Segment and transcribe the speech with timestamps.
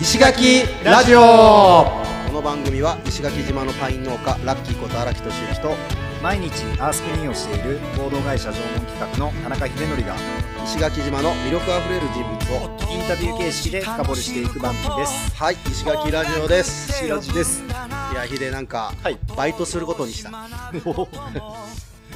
[0.00, 1.20] 石垣ラジオ。
[1.20, 5.74] この番組は石垣島のパイン農家ラッキーこと荒木俊之と
[6.22, 10.16] 毎日アースクリーンをしている合同会社縄文企画の田中秀則が
[10.64, 15.34] 石垣島の魅力あふれる人物をインタビュー形式で深掘りしていく番組です。
[15.36, 16.92] はい石垣ラジオです。
[16.92, 17.62] シラジです。
[17.64, 19.18] いやヒデなんか、はい。
[19.36, 20.30] バイトすることにした。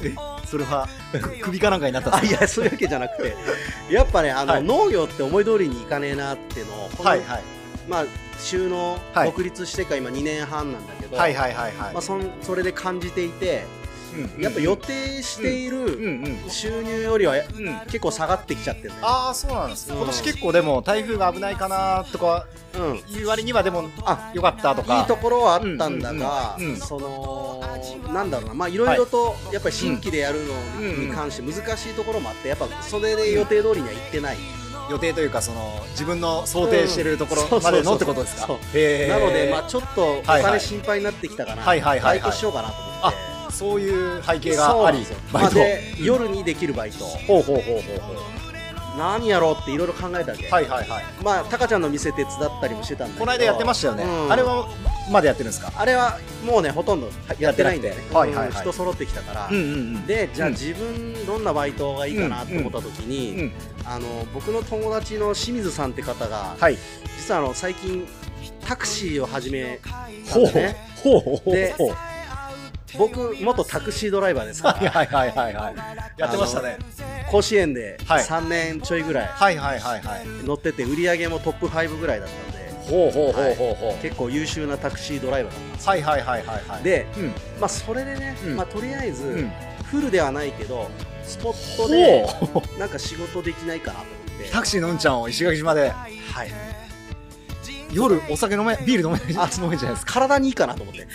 [0.01, 0.13] え
[0.45, 3.35] それはく首かなんかになったんあですいやそういうわけじゃなくて
[3.89, 4.63] やっぱねあの、はい。
[4.63, 7.43] 農業って思い通りにいかねえなっていうのをはいはい
[7.87, 8.05] まあ
[8.39, 9.27] 収納はい。
[9.27, 11.93] 独立してから今2年半なんだけど、はいはいはいはい。
[11.93, 13.65] まあ、そんそれで感じていて
[14.37, 16.49] うんやっぱ予定していうんうるん。
[16.49, 17.35] 収入よりは
[17.87, 18.89] 結構下がってきちゃってる。
[18.91, 19.97] んだよああそうなんです、うん。
[19.97, 22.95] 今年結構でも台風が危ないかなとかうん。
[23.13, 24.99] いう割にはでもあよかったとか。
[24.99, 26.81] いいところはあったんだが、うんうんうんうん。
[26.81, 27.63] その
[28.13, 28.53] なんだろうな。
[28.55, 34.37] まあいろいろとやっぱり新規でやるのうんに関して難しいところもあってやっぱそれで予定通りにはいってない、
[34.89, 37.63] 予定というかその自分の想定してるところうん。
[37.63, 38.47] までのってことですか？
[38.47, 38.57] そう。
[38.73, 40.43] へーなのでまあちょっとおはいはい。
[40.43, 41.99] 金心配になってきたかな、はいはい。
[41.99, 42.99] はいはいバイトしようかなと思って。
[43.47, 47.05] あそういう背景がありまあで夜にできるバイト。
[47.05, 48.13] ほうほうほうほうほ
[48.97, 51.03] 何やろうっていろいろ考えたわけ、うはいはいはい。
[51.23, 53.19] まあタカちゃんの店手伝ったりもしてたんだけど。
[53.19, 54.31] この間やってましたよね、うん。
[54.31, 54.67] あれは
[55.11, 55.71] まだやってるんですか？
[55.75, 58.01] あれはもうねほとんどやってないんだよね。
[58.01, 58.47] やってなくてはいはいはい。
[58.49, 60.53] うん人揃ってきたから、うんうんでじゃあうん。
[60.53, 63.51] 自分どんなバイトがいいかなと思った時に、うん
[63.87, 66.77] あの僕の友達の清水さんって方が、はい。
[67.17, 68.07] 実はあの最近
[68.67, 70.75] タクシーを始めたほうんだね。
[71.03, 71.37] ほうほう。
[71.37, 71.95] ほうでほう。
[72.97, 74.89] 僕元タクシードライバーですから。
[74.89, 75.75] はいはいはいはいはい。
[76.17, 76.77] やってましたね
[77.35, 78.23] 甲子園ではい。
[78.23, 79.29] 3年ちょいぐらい
[80.45, 86.83] 乗ってて売り上げもトップ5ぐらいだったんでほうほうほうほうほう結構優秀なタクシードライバーだったんですはいはいはいはいはい。
[86.83, 87.27] で、うん。
[87.59, 88.55] まあ、それでね、うん。
[88.55, 89.51] まあ、とりあえず、うん。
[89.85, 90.89] フルではないけど
[91.23, 92.27] スポットで
[92.79, 94.51] なんか仕事できないかなと思って。
[94.51, 95.89] タクシーのうんちゃんを石垣島で。
[95.89, 96.11] はい。
[97.91, 100.13] 夜お酒飲めビール飲め あ飲めんじゃないですか。
[100.13, 101.07] 体にいいかなと思って。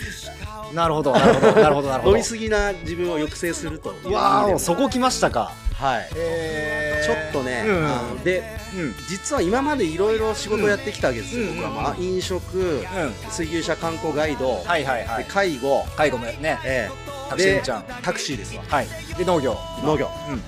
[0.74, 2.10] なるほどなるほどなるほどなるほど。
[2.16, 4.54] 飲みすぎな自分を抑制するとわも。
[4.54, 6.08] ーそこ来ましたかはい。
[6.14, 7.06] へー。
[7.06, 8.42] ちょっとね、うんあので
[8.76, 8.94] うん。
[9.08, 12.84] 実は今までいろいろ仕事をやってきたわけですよ、うん僕は、まあ、飲食うん。
[13.30, 15.24] 水牛車観光ガイド、はいはいはい。
[15.24, 16.58] で介護、介護もね。
[16.64, 17.10] ええ。
[17.30, 17.78] タクシーちゃ。
[17.78, 18.62] んタクシーですわ。
[18.68, 18.86] はい。
[19.16, 19.56] で農業。
[19.84, 20.10] 農業。
[20.28, 20.40] うんうん。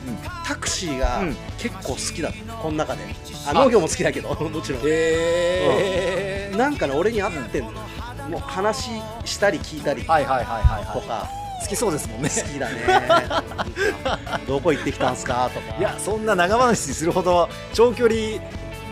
[0.45, 1.37] タクシーがうん。
[1.59, 3.03] 結構好きだったこの中で。
[3.47, 3.55] ああ。
[3.55, 4.83] 農業も好きだけど もちろん。
[4.83, 7.79] へえなんかね俺に合ってんのよ。
[8.29, 8.91] もう話
[9.25, 11.07] したり聞いたりとはいはいはいはいはい。
[11.09, 12.29] か好きそうですもんね。
[12.29, 12.75] 好きだね。
[14.47, 15.79] どこ行ってきたんすかとか。
[15.79, 18.43] いやそんな長話するほど長距離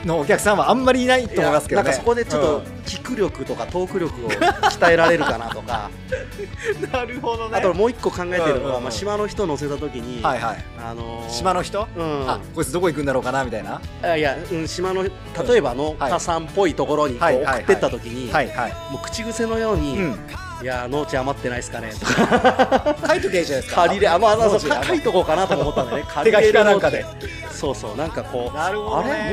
[0.04, 1.90] のお客さんはあんまりいないと思いますけどね。
[1.90, 2.80] なんかそこでちょっとうん。
[2.90, 5.90] 聞く力とかトーク力を鍛えられるかなとか。
[6.92, 10.64] なるほどあともう一個考えてるのは、まあ、島の人乗せた時に、はいはい。
[10.82, 11.86] あのー島の人？
[11.96, 12.30] うん。
[12.30, 13.80] あこいつどこ行くんだろうかなみたいな？
[14.02, 15.10] あいや、うん、島の例
[15.56, 18.72] えば農家さんっぽいところにこう送ってった時に、はいはい。
[18.90, 20.18] もう口癖のように「うん
[20.62, 23.82] いや農地余ってないですかね」とか書いとけばいいじゃないですか。
[23.82, 27.04] 借りれあまあまあそう書いとこうかなとも思ったんだよね手書きかなんかで
[27.50, 28.76] そうそうなんかこうあれ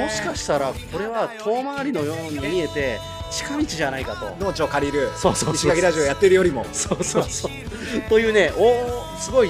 [0.03, 2.99] もしかしたらこれは遠回りのように見えて
[3.29, 4.33] 近道じゃないかと。
[4.39, 5.09] 農地を借りる。
[5.17, 5.55] そうそうそう。
[5.55, 6.65] 石垣ラジオやってるよりも。
[6.71, 7.51] そうそうそう。
[8.07, 9.49] というねおすごい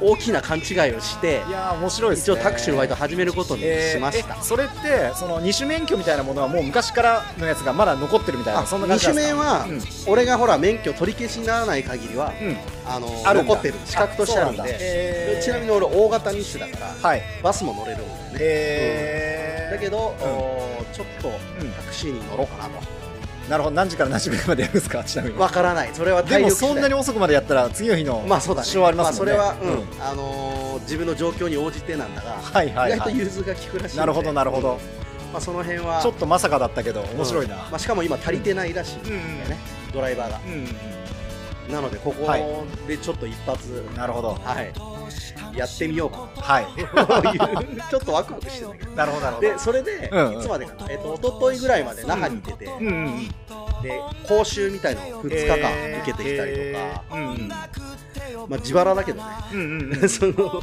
[0.00, 2.20] 大きな勘違いをしていやー面白いね。
[2.20, 4.34] 一応タクシーのバイト始めることにしました。
[4.34, 9.34] えーえそれってその二種免許みたいなものはもう昔からのやつがまだ残ってるみたいなあそんな感二じなんですか？
[9.34, 12.56] 種免は、俺がほら免許取り消しにならない限りは、うん、うん、
[12.86, 13.00] あ
[13.34, 13.74] の残ってる。
[13.84, 15.36] 資格としてあるんでへー。
[15.36, 17.22] でちなみに俺大型二種だから、はい。
[17.42, 19.74] バスも乗れるんだよね、えー。
[19.74, 20.28] だけど、うん。
[20.28, 21.70] おーちょっとうん。
[21.72, 22.93] タクシーに乗ろうかなと
[23.48, 23.76] なるほど。
[23.76, 25.02] 何時から何時ぐらいまでやるんですか？
[25.04, 25.38] ちなみに。
[25.38, 25.90] わからない。
[25.92, 28.66] それはでもそんなに遅くまでやったら次の日のまあそうだね。
[28.66, 29.80] 支障ありますもんね、まあ、それは、うん。
[29.80, 29.86] うん。
[30.00, 32.74] あのー自分の状況に応じてなんだが、はいはい。
[32.76, 34.76] はい意外と融通が利くらしいなるほどなるほど、うん
[35.32, 36.00] まあ、その辺は。
[36.02, 37.60] ちょっとまさかだったけど面白いな、うん。
[37.60, 38.96] まあ、しかも今足りてないらしい。
[38.98, 39.16] んだよ
[39.50, 39.58] ね、
[39.92, 40.40] ドライバーが。
[40.46, 41.72] うん。
[41.72, 42.44] なのでここはい。
[42.86, 43.84] でちょっと一発。
[43.96, 44.38] なるほど。
[44.44, 44.72] はい、
[45.56, 46.28] やってみようか。
[46.36, 46.66] はい。
[47.90, 48.90] ちょっとワクワクしてたけど。
[48.92, 49.48] なるほどなるほど。
[49.48, 50.38] でそれで、うんうん。
[50.40, 50.74] いつまでか。
[50.74, 53.28] な、えっと一昨日ぐらいまで那覇に行ってて、うんうん。
[53.82, 57.14] で講習みたいのを2日間えー受けてきたりとか、えー。
[57.14, 57.48] うんうん。
[57.48, 60.08] まあ、自腹だけどね、うんうんうん。
[60.08, 60.62] その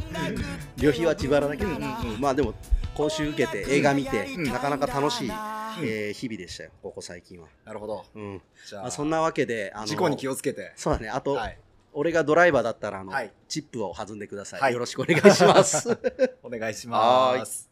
[0.76, 1.82] 旅費は自腹だけど、うんうん
[2.14, 2.54] うんまあでも
[2.94, 4.44] 講習受けて映画見て、うん。
[4.44, 5.30] なかなか楽しい、
[5.82, 8.04] えー日々でしたよここ最近は、なるほど。
[8.14, 8.42] うん。
[8.68, 10.72] じゃあまあ、そんなわけであの事故に気をつけて。
[10.76, 11.08] そうだね。
[11.08, 11.58] あと、はい
[11.94, 13.32] 俺がドライバーだったらあの、はい。
[13.48, 14.72] チップを弾んでください、はい。
[14.72, 15.98] よろしくお願いします。
[16.42, 17.70] お願いします。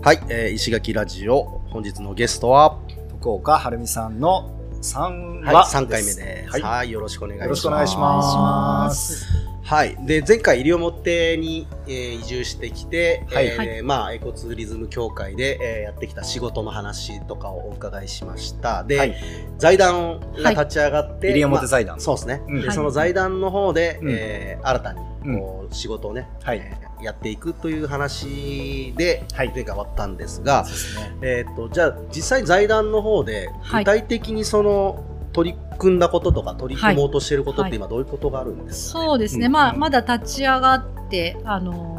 [0.00, 2.78] はい、えー石垣ラジオ本日のゲストは
[3.10, 6.50] 徳岡晴美さんの3はい、話3回目です。
[6.50, 6.62] はい。
[6.62, 7.46] はい、よろしくお願いします。
[7.46, 9.98] よろしくお願いしますはい。
[10.06, 13.46] で、前回、西表に、えー移住してきて、はい。
[13.48, 13.82] えーはい。
[13.82, 18.82] まあ、エコツーリズム協会で、えーやってきた仕事の話とかをお伺いしました。
[18.84, 19.14] で、はい。
[19.58, 22.00] 財団が立ち上がって、西表まあ財団。
[22.00, 22.40] そうですね。
[22.48, 22.60] うん。
[22.62, 22.76] で、はい。
[22.76, 24.08] その財団の方で、うん。
[24.10, 25.00] えー新たに、
[25.38, 26.58] こう、仕事をね、はい。
[26.64, 29.52] えーやっていくという話で、はい。
[29.54, 31.16] 前回終わったんですが、そうですね。
[31.22, 33.84] えーっと、じゃあ、実際財団の方で、はい。
[33.84, 35.04] 具体的にその、
[35.38, 37.70] 取り組んだこととか、取り組もうとしていることっはい。
[37.70, 39.06] て今どういうことがあるんですか、ね？
[39.06, 39.52] そうですね、うん。
[39.52, 41.98] まあ、まだ立ち上がって、あのー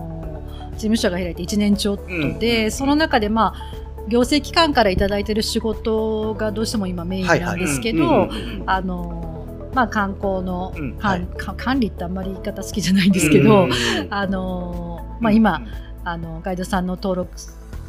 [0.74, 2.06] 事務所が開いて1年ちょっと
[2.40, 3.74] で、うんその中で、まあ、
[4.08, 8.30] 行政機関からいただいている仕事がどうしても今メインなんですけど、
[8.66, 10.98] あのーまあ、観光のうん。
[10.98, 11.28] 管,、はい。
[11.38, 13.72] か管理ってあんまり言い方好きじゃないんですけど、うん
[14.10, 15.62] あのーまあ、今、
[16.06, 17.32] あのガイドさんの登録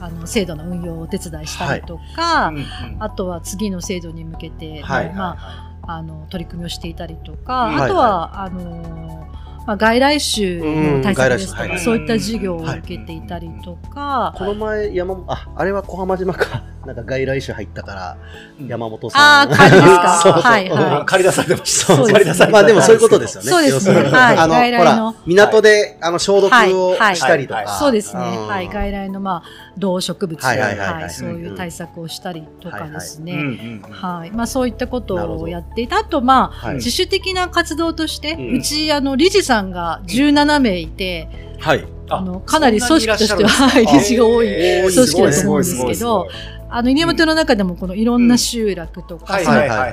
[0.01, 2.67] あの制度の運用をお手伝いしたりとか、うんうん。
[2.99, 7.83] あとは次の制度に向けて、はいまあ、あの取り組みをしていたりとか、うん。
[7.83, 9.29] あとは、あの
[9.67, 11.79] まあ、外来種の対策ですとか、うん。
[11.79, 16.63] そういった事業を受けていたりとか、この前、山本、あ、あれは小浜島か。
[16.87, 18.17] なんか外来種入ったから、
[18.61, 18.67] うん。
[18.67, 19.41] 山本さん。
[19.43, 20.21] あー仮ですか？
[20.25, 20.43] そうそう。
[20.43, 20.99] はいはい。
[21.01, 21.07] うん。
[21.07, 21.87] 借り出されてました。
[21.87, 22.07] そうそう。
[22.07, 23.51] ですね借り出されてまあでもそういうことですよね。
[23.51, 24.11] そうですね。
[24.11, 24.37] はい。
[24.39, 25.11] あの、外来の。
[25.11, 27.17] ほら、港で、あの、消毒をはいはい。
[27.17, 27.67] したりとか。
[27.79, 28.47] そうですね、うん。
[28.49, 31.03] はい、外来の、まあ、動植物、はいはいはいはい。
[31.03, 33.81] はいそういう対策をしたりとかですね。
[33.91, 35.99] はいまあ、そういったことをやっていた。
[35.99, 36.75] あと、まあ、はい。
[36.77, 41.29] 自主的な活動として、ううんち、あの、理事さんが17名いて、
[41.59, 41.85] はい。
[42.09, 46.27] あの、かなり組織としては、理事が多いえー組織だと思うんですけど
[46.71, 49.39] あの、西表の中でもこのいろんな集落とか、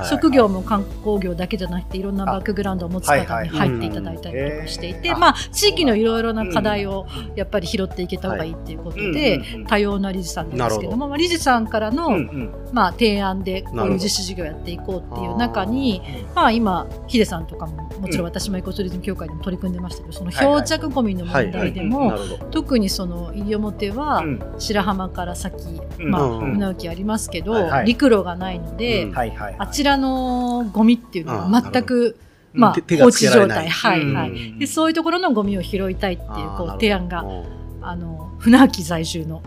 [0.09, 12.18] 職業も観光業だけじゃなくていろんなバックグラウンドを持つ方に入っていただいたりとかしていて、うんまあ地域のいろいろな課題をやっぱり拾っていけた方がいいっていうことうんで多様な理事さんなんですけどもまあ理事さんからの、
[12.71, 16.01] まあ、提案でこういう実施事業やっていこうっていう中に
[16.35, 22.13] まあ今ヒデさんとかももちろん私もエコツーリズム協会でも取り組んでましたけどその漂着ゴミの問題でも。
[22.51, 24.39] 特にその西表はうん。
[24.57, 25.56] 白浜から先、
[26.00, 26.12] うん。
[26.12, 26.39] まあ
[26.89, 27.85] ありますけど、はいはい。
[27.85, 29.11] 陸路がないので、うん。
[29.11, 29.55] はいはいはい。
[29.59, 34.29] あちらのゴミっていうのあは全く、うんまあ放置状態、はいはい。
[34.31, 34.59] うん。
[34.59, 37.57] でそういうところのゴミを拾いたいっていうこう提案がうん。
[37.81, 39.41] あの船浮在住の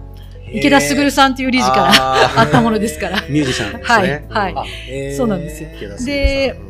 [0.52, 1.92] 池田卓さんという理事から
[2.40, 3.20] あったものですから。
[3.28, 4.26] ミュージシャンですはいね。
[4.30, 5.14] はい。
[5.14, 5.68] そうなんですよ。
[6.04, 6.60] で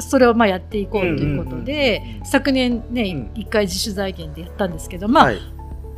[0.00, 2.26] それをまあやっていこうということで、うんうんうん。
[2.26, 3.40] 昨年ねうん。
[3.40, 5.38] 一回自主財源でやったんですけどまあ、はい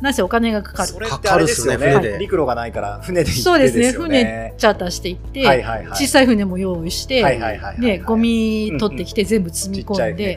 [0.01, 0.89] なぜお金がかかる。
[0.89, 2.09] それってあれですよねかかるっすね。
[2.09, 2.19] 船で。
[2.19, 3.91] 陸路がないから船で行そうですね。
[3.91, 5.87] 船チャーターしていって、はいはいはい。
[5.91, 10.35] 小さい船も用意して、はいはいはいはいでゴミ取ってきて全部積み込んで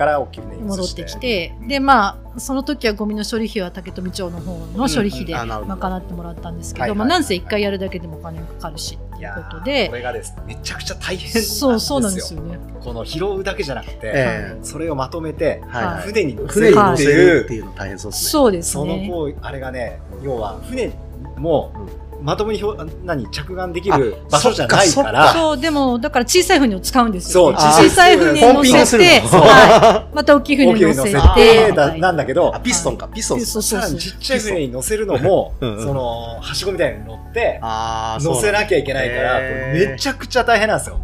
[0.62, 1.52] 戻ってきて。
[1.66, 9.88] でまあその時はゴミの処理費は竹富町の方の処理費で賄ってもらったんですけど、なんせ一回やるだけでもお金がかかるしっていうことで。
[9.88, 11.70] これがですねめちゃくちゃ大変なんですよ。
[11.70, 12.58] そうそうなんですよね。
[12.80, 15.84] この拾うだけじゃなくて、えそれをまとめて、はい。
[15.86, 16.02] はい。
[16.02, 18.30] 船に乗せ船にるって乗せるいう、っていうの大変そうですね。
[18.30, 19.08] そうですそのね。
[19.10, 20.92] こうあれがね要は船
[21.36, 21.72] も
[22.22, 25.32] まともにひょ何着岸できる場所じゃないかから。
[25.32, 27.58] そうでもだから小さい船を使うんですよ、ね。
[27.58, 29.28] そう小さい船に乗せて、の。
[29.28, 33.38] はい、また大きい船に乗せてなんだけどあ、ピストンか、ピストン。
[33.38, 33.52] です。
[33.52, 33.88] そうそうそう。
[33.88, 35.82] さらにちっちゃい船に乗せるのもうんうん。
[35.82, 41.00] そのはしごみたいに乗ってあー乗せなきゃいけないからめちゃくちゃ大変なんですよ。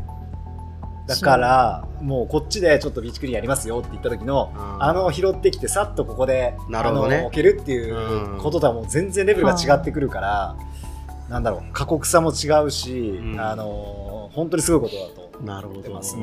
[1.06, 4.82] だからもうこっちでちょっとビーチクリーンやりますよって言った時のうん。
[4.82, 7.16] あの拾ってきてさっとここでなるほどね。
[7.16, 10.56] あの置けるっていうこととはもう全然レベルが違ってくるから、
[11.28, 13.40] なんだろう過酷さも違うし、うん。
[13.40, 15.44] あの本当にすごいことだと。
[15.44, 15.80] なるほど。
[15.80, 16.16] 思ってます。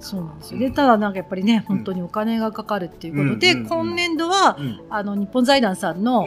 [0.00, 0.60] そうなんですよ。
[0.60, 3.68] で、ただなんかやっぱりね、本当にお金がかかるっていうことで、うんうんうん。
[3.68, 4.80] 今年度は、うん。
[4.90, 6.26] あの、日本財団さんの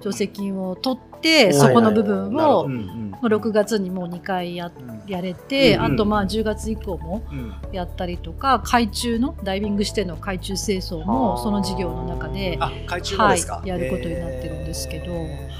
[0.00, 5.94] 助成金を取って、うんそこの部分をなるほど、うんうん6月にもう2回やうんやれて、うんうん。
[5.94, 7.54] あとまあ10月以降もうん。
[7.72, 15.12] やったりとか、海中の、ダイビングしての海中清掃もその事業の中で、あ海中もはいですか、、やることになってるんですけど、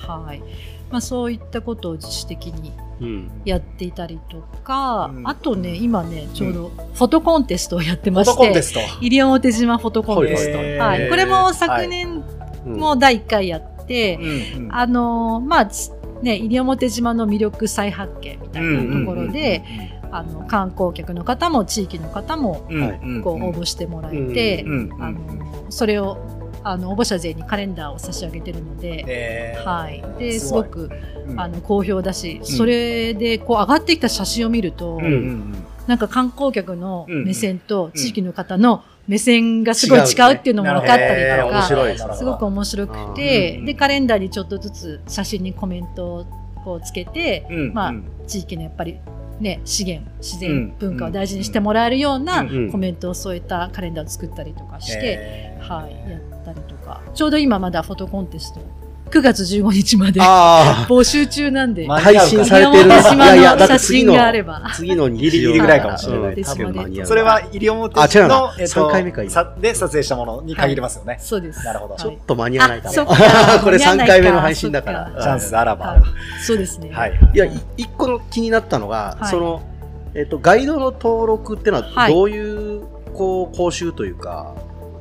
[0.07, 0.43] はい。
[0.91, 3.31] まあそういったことを自主的にうん。
[3.45, 5.29] やっていたりとか、うん。
[5.29, 8.81] あとね、今ね、ちょうどフォトコンテストをやってまして、トコンテスト。
[9.01, 10.83] 西表島フォトコンテスト。
[10.83, 11.11] はい。
[11.11, 12.25] これも昨年
[12.65, 12.77] うん。
[12.79, 14.19] も第1回やって、
[14.57, 14.75] うんうん。
[14.75, 19.63] あのーまあ、つね、西表島の魅力再発見みたいなところで、
[20.11, 22.67] あの、観光客の方も地域の方も、
[23.23, 24.65] こう、応募してもらえて、
[24.99, 26.19] あの、それを、
[26.69, 29.65] あの、応募者勢にカレンダーを差し上げてるので、えー。
[29.65, 30.03] はい。
[30.19, 30.91] で、すごく、
[31.29, 31.41] うん。
[31.41, 35.05] あの、好評だし、それで、こう、上がってきた写真を見ると、うん。
[35.05, 37.25] うんなんか観光客のうん。
[37.25, 43.65] 目線と地域の方の目線がすごい違うっていうのも分かったりとか、すすごく面白くうて、ん。
[43.65, 46.27] で、カレンダーにちょっとずつ写真にコメントを
[46.65, 47.73] こうつけて、うん。
[47.73, 48.99] まあうん地域のやっぱり
[49.41, 57.03] ね資源自然うん文化を大事にしてもらえるようなうんコメントを添えたカレンダーを作ったりとかして、はい、やったりとか。
[57.15, 58.61] ちょうど今まだフォトコンテスト
[59.11, 64.63] 9月15日まであ募集中なんでまあ配信されてる西表島いやいやだっての写真次のがあれば。
[64.65, 66.35] あ、次の日ギリギリぐらいかもしれない。
[66.35, 68.41] ですけどねそれは西表あ違うな。
[68.41, 69.31] の、えっと三回目かで
[69.75, 71.19] 撮影したものに限りますよね。
[71.21, 71.65] そうです。
[71.65, 71.97] なるほど。
[71.97, 73.07] ちょっと間に合わないかも。
[73.63, 75.13] これ3間に合わないか回目の配信だから。
[75.21, 75.87] チャンスあらば。
[75.87, 76.03] はい。
[76.43, 77.19] そうですね、はい。
[77.35, 79.31] いや、い一個の気になったのが、はい。
[79.31, 79.63] その、
[80.15, 82.13] えっと、ガイドの登録ってのは、はい。
[82.13, 82.83] どういう、
[83.15, 84.55] こう、講習というか、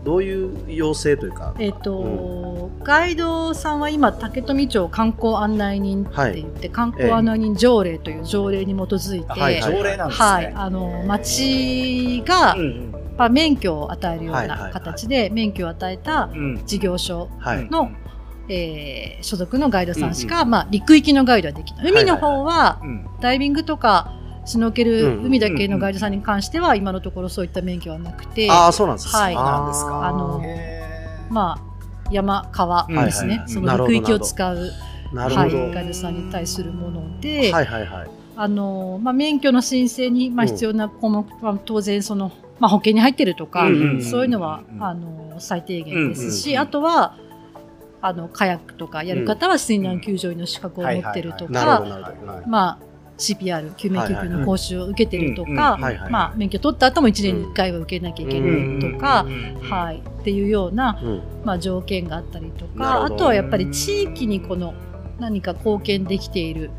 [0.06, 10.26] どういう要請というか、えっ、と、ガイドさんは今竹富町観光案内人って言って、観光案内人条例という条例に基づいて、はい、条例なんですね。
[10.28, 14.74] はい、あの町が、うんまあ、免許を与えるようはいはいはない。
[14.74, 16.40] 形で免許を与えたうん。
[16.40, 17.70] うん事業所はい。
[17.70, 17.92] の、
[18.48, 21.92] えー所属のガイドさんしか、まあ、陸域のガイドはできない。
[21.92, 23.08] 海の方はうん。
[23.22, 24.14] ダイビングとか
[24.46, 29.36] シュノーケル、うん海だけのガイドさんに関しては今のところそういった免許はなくて、ああ、そうなんですはい。
[29.36, 29.42] あ
[30.12, 30.44] の
[31.30, 34.58] まあ、山、川ですね、その陸域を使う、
[35.14, 35.74] はい。
[35.74, 38.10] ガイドさんに対するもので、はいはいはい。
[38.38, 40.52] あのまあ、免許の申請に、まあ、うん。
[40.52, 43.68] 必要な項目は当然その、まあ、保険に入ってるとか、
[44.02, 47.18] そういうのは、うんあの最低限ですし、あとは
[48.02, 52.44] あのカヤックとかやる方は水難救助員の資格を持ってるとか。
[52.48, 52.80] まあ、
[53.17, 55.77] CPR 救命救急の講習を受けてるとか
[56.10, 59.25] まあ免許取った後も1年に1回は受けなきゃいけないとか、
[59.62, 61.22] はい、っていうような、うん。
[61.45, 64.74] まあ、条件があったりとかあとはやっぱり地域にこの
[65.19, 66.72] 何か貢献できている、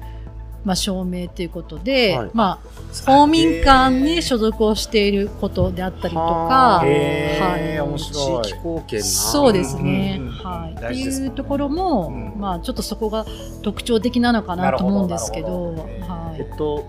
[0.65, 2.31] まあ、証明ということで、はい。
[2.35, 6.21] まあ、公民館に所属をしていることであったりとか、
[6.83, 7.79] はい。
[7.81, 8.45] 面白い。
[8.45, 9.05] 地域貢献な。
[9.07, 12.41] そうですね、うんうんはい、っていうところも、うん。
[12.41, 13.25] まあ、ちょっとそこが
[13.63, 15.83] 特徴的なのかなと思うんですけどど。
[16.01, 16.89] はいえっと、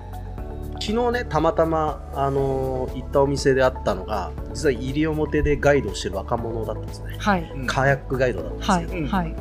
[0.80, 7.16] 昨日ね、たまたま、あのー行ったお店であったのが、実は西表でガイドをしてる若者だったんですね。
[7.18, 7.52] はい。
[7.56, 7.68] うん。
[7.68, 9.12] カヤックガイドだったはいんですけど、うん。
[9.12, 9.36] はい。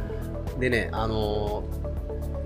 [0.60, 1.62] でね、あの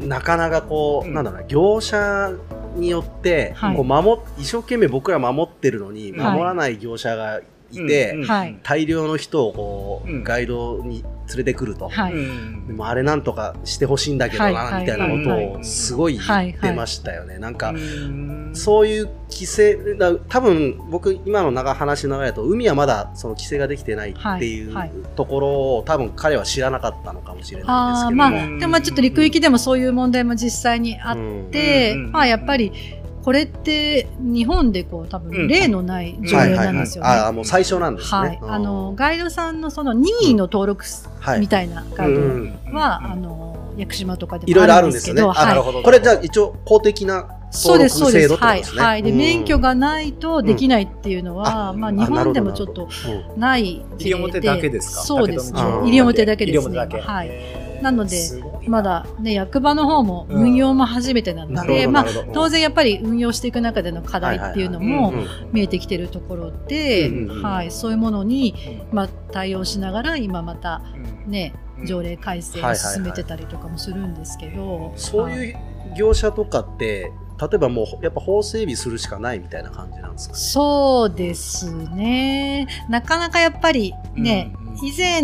[0.01, 1.15] ーなかなかこう、うん。
[1.15, 2.33] なんだろうな、業者
[2.75, 3.77] によって、はい。
[3.77, 6.33] こう守っ一生懸命僕ら守ってるのに、はい。
[6.33, 7.41] 守らない業者が
[7.73, 8.59] いて、うんはい。
[8.63, 10.25] 大量の人をこう、うん。
[10.25, 11.89] ガイドに連れてくると。
[11.89, 12.13] はい。
[12.13, 17.39] うんでもあれなんとかしてほしいんだけどな、はいみたいなはいことをすごい言ってましたよね。
[17.39, 18.51] なんか、うん。
[18.53, 25.17] そういう規制、だ多分僕今の長話の流れだと海はまだその規制ができてないっていうはいはい。
[25.17, 25.49] ところ
[25.79, 28.53] を多分彼は知らなかったのかもしれないんですあーまあけども。
[28.53, 32.13] うんでもまあちょっと陸域でもそういう問題も実際にあっうんて、うん。
[32.13, 32.73] まあやっぱり
[33.23, 35.29] これって日本でこう多うん。
[35.31, 37.11] 分例のない条例なんですよね。
[37.11, 38.19] ああ、もう最初なんですね。
[38.19, 40.85] はい、うんあのガイドさんのその任意の登録
[41.21, 41.41] はい。
[41.41, 42.59] みたいなガイドうん。
[42.73, 48.77] は、あの屋久島とかでいろいろもああるんですけど、あはい、これじゃあ一応公的な登そうですそう録制ですはい度ってことです。
[48.77, 48.83] ね。
[48.83, 49.03] はい。
[49.03, 49.19] でうん。
[49.19, 52.89] 免許がないとできないっていうのは、まあ日本でもちょっと
[53.35, 53.41] うん。
[53.41, 55.03] ない西表だけですか？
[55.03, 55.53] そうです
[55.85, 56.79] 西表だけですね。
[56.79, 57.31] はい。
[57.83, 60.43] なのですごいまだね役場の方もうん。
[60.43, 68.55] 運用も初めてなのなるほで、まあ当然やっぱり運用していく中での課題っていうのもうんうん見えてきてるところで、うんうんはい、そういうものに、
[68.93, 70.83] まあ、対応しながら今また
[71.27, 71.87] ねうん。
[71.87, 75.57] 条例改正を進めてたりとかもするんですけど、そういう
[75.97, 77.11] 業者とかって、
[77.41, 80.41] 例えばもうやっぱ法整備するしかないみたいな感じなんですかね？
[80.41, 82.69] そうですね。
[82.91, 84.77] なかなかやっぱりね、うんうん。
[84.87, 85.23] 以前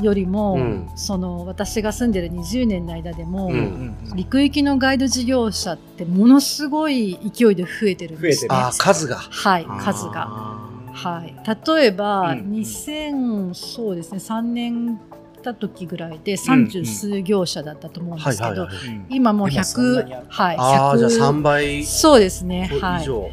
[0.00, 0.90] よりも、うん。
[0.94, 3.96] その私が住んでる20年の間でも、うん。
[4.14, 8.44] 陸域のガイド事業者ってものすごい勢いで増えてるんです。
[8.44, 8.48] ね。
[8.50, 9.16] ああ、数が。
[9.16, 10.68] はい、数が。
[10.92, 11.34] はい、
[11.76, 15.00] 例えば、うん2000そうですね3年
[15.42, 18.68] た時ぐらいで30数業者だったと思うんですけど、
[19.08, 20.26] 今もうでもそんなにあ100る。
[20.28, 21.78] はいああ、じゃあ100 3倍。
[21.80, 23.04] 以そうですねはい。
[23.04, 23.30] 上。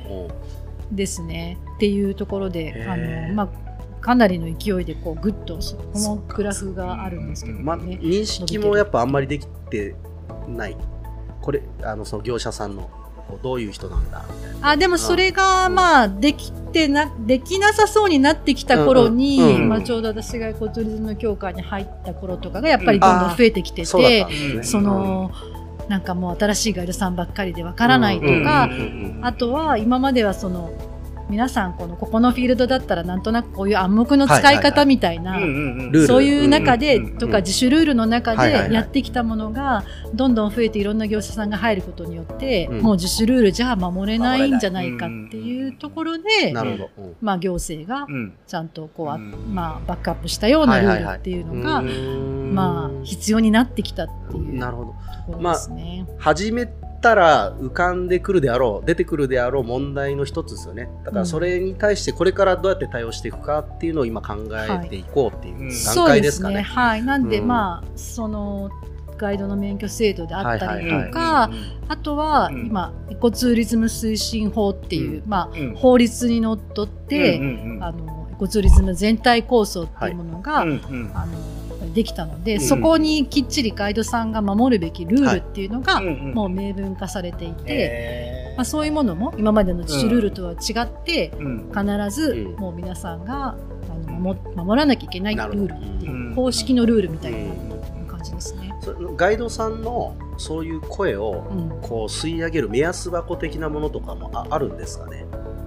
[0.91, 1.57] ですね。
[1.75, 3.64] っていうところであのまあ
[4.05, 7.97] かなりの勢いでこうぐっとそこのグラフがあるんですけどうんまあ、ね。
[7.99, 9.95] 認識もやっぱあんまりできて
[10.47, 10.77] ない。
[11.41, 12.87] これ、あの、その業者さんの、
[13.41, 14.69] どういう人なんだ、みたいな。
[14.69, 24.27] あでもそれがまあできてなできなさそうになってきた頃に、うんうんうんまあ、ちょうど私がエコツーリズム協会に入った頃とかがやっぱりどんどん増えてきてて、そうんね。
[24.61, 25.31] その、
[25.89, 30.94] なんかもう新しいガイドさんばっかりでわからないとか、うんうんうんうんあとは今まではその
[31.29, 35.39] 皆さんこのここのフィールドだったらなんとなくこういう暗黙の使い方みたいな、
[36.05, 42.81] そういう中で、とか自主ルールの中でやってきたものがどんどん増えていろんな業者さんが入ることによって、うん。
[42.81, 47.15] もう自主ルールじゃ守れないんじゃないかっていうところで、なるほど、うん。
[47.21, 48.33] まあ、行政がうん。
[48.45, 54.95] ちゃんとこう、まあ、バックアップしたようなルールっていうのが、まあ、必要になってきたっていうなるほど。
[55.27, 56.05] ところですね。
[56.19, 56.67] 始め
[57.05, 60.89] たら浮かんでくるであろう出てくるであろう問題の一つですよね。
[61.03, 66.07] だからそれに対してこれからどうやって対応していくかっていうのを今考えていこうっていう段。
[66.07, 66.63] 階ですすかね。
[66.63, 67.03] はい。
[67.03, 67.47] なんで、うん。
[67.47, 68.71] まあ、その、
[69.17, 72.65] ガイドの免許制度であったりはいとか、うんあとはうん。
[72.65, 75.75] 今、エコツーリズム推進法っていう、うまあ、うん。
[75.75, 77.39] 法律にのっとって、
[77.81, 80.79] あの、エコツーリズム全体構想っていうものが、あの、
[81.93, 82.61] できたので、うん。
[82.61, 91.71] そこにきっちりガイドさんが守るべきルールっていうのが、もう明文化されていて、まあ、そういうものも今までの自主ルールとは違って、うん。
[91.71, 92.59] 必ずうん。
[92.59, 97.37] もう皆さんがあの守守らなきゃいけないルールっていううん公式のルールみたいな
[98.07, 98.73] 感じですね。
[98.81, 101.69] そガイドさんのそういう声をうん。
[101.81, 105.25] こう吸い上げる目安箱的なものとかもああるんですかね？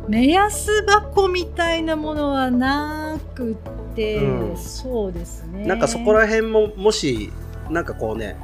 [0.08, 3.56] 目安箱みたいなものはなく
[3.99, 4.57] て、うん。
[4.57, 5.67] そうですね。
[5.67, 7.33] なんかそこら辺ももし
[7.71, 8.37] なんかこうね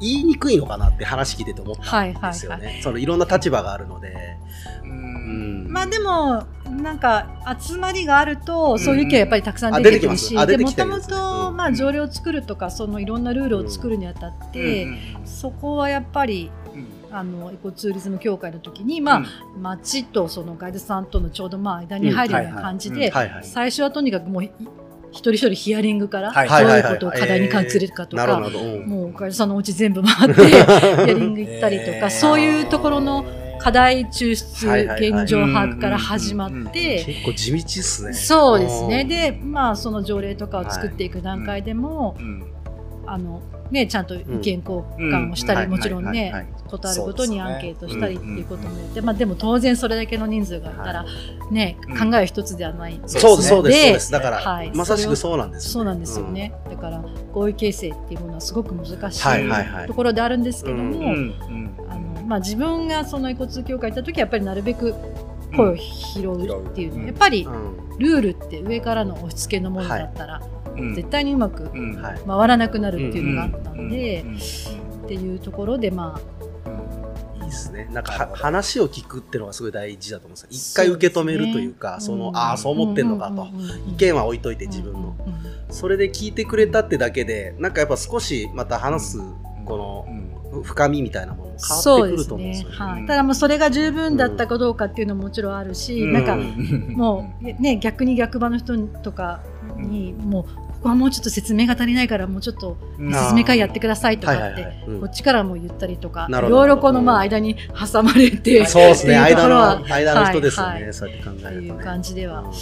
[0.00, 2.66] 言いにくいのかなって話聞いてて思ったんですよね。
[2.66, 4.36] はいはいそのいろんな立場があるので。
[4.82, 5.68] ううん。
[5.68, 8.78] んまあでもなんか集まりがあると、ん。
[8.78, 10.16] そういう意見はやっぱりたくさんあ出てくる。
[10.16, 14.98] し、もともとまあ条例を作るとかそのいろんなルールを作るにあたって、うん。
[15.24, 19.24] そこはやっぱりうんあのエコツーリズム協会の時にまあ、
[19.58, 23.44] 町とそのガイドさんとのちょうどまあ間に入るような感じで、はいはい。
[23.44, 24.50] 最初はとにかくもうい
[25.10, 26.48] 一人一人ヒアリングから、はい。
[26.48, 28.40] どういうことを課題に感じるかとか、
[28.86, 29.48] もうガイドさん。
[29.48, 33.24] のお家全部回って ヒアリング行ったりとか、そういうところの
[33.58, 34.68] 課題抽出、
[35.00, 38.12] 現状把握から始まって、結構地道っすね。
[38.12, 39.00] そうですね。
[39.02, 39.08] うん。
[39.08, 42.44] で、まあ、その条例とかを作っていく段階でも、うん。
[43.06, 44.60] あの、ね、ちゃんと意見交
[44.98, 45.70] 換をしたり、うん。
[45.70, 51.04] もちろんね、ことあるごとにアンケートしたりっていうこともやって、まあでも当然それだけの人数がいたら、
[51.50, 52.10] ね、うん。
[52.10, 54.10] 考え一つではないそうです、そうです。
[54.10, 54.68] だかはい。
[54.68, 55.72] ら、まさしくそうなんですよね。
[55.72, 56.52] そうなんですよね。
[56.70, 59.38] だから、合意形成っていうものはすごく難しは
[59.84, 61.10] いところであるんですけども、
[61.88, 64.94] あのまあ、自分がその遺骨協会行った時はやっぱりなるべく
[65.56, 67.06] 声を拾うっていうの、うん。
[67.06, 67.87] やっぱりうん。
[67.98, 70.42] ルールって上からの押し付けのものだったら、
[70.76, 70.94] うん。
[70.94, 71.70] 絶対にうまく。
[72.26, 74.24] 回らなくなるっていうのがあったんで、
[75.04, 76.20] っていうところでま
[77.36, 77.88] いいですね。
[77.92, 80.48] なんかは話を聞くっていうのがすごい大事だと思うんですよ。
[80.50, 83.48] 一回受け止めるというか、その、ああ、そう思ってんのかと。
[83.88, 85.16] 意見は置いといて自分の。
[85.70, 89.18] それで聞いてくれたってだけで、なんかやっぱ少しまた話す、
[89.64, 90.06] この、
[90.62, 92.76] 深みみたいなものも変わってくると思うんですよね。
[92.76, 96.24] はい、ただもうそれが十分だったかどうかっていうのももちろんあるし、なん。
[96.24, 99.40] かもうね逆に逆場の人とか
[99.76, 109.20] にもうここはもうちょっと説明が足りないからもうちょっとうん説明会やってくださいとかってこっちからも言ったりとかいろいろこのまあ間に挟まれてそうですね。
[109.20, 110.72] っていうとこ間の、間の人ですよね。
[110.72, 110.94] はいはい。
[110.94, 111.66] そうやって考えると、ね。
[111.66, 112.52] いう感じではうんや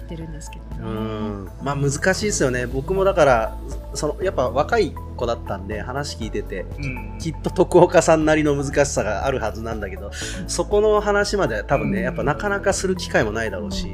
[0.00, 0.86] ってるんですけどね。
[0.86, 1.48] うん。
[1.62, 2.66] まあ難しいですよね。
[2.66, 3.56] 僕もだから
[3.94, 7.18] そのやっぱ若い子だったんで話聞いててうん。
[7.18, 10.10] きっと徳岡さんなりの難しさがあるはずなんだけど
[10.46, 13.88] そこの話まで多分ねやっぱなかなかする機会もないだろうし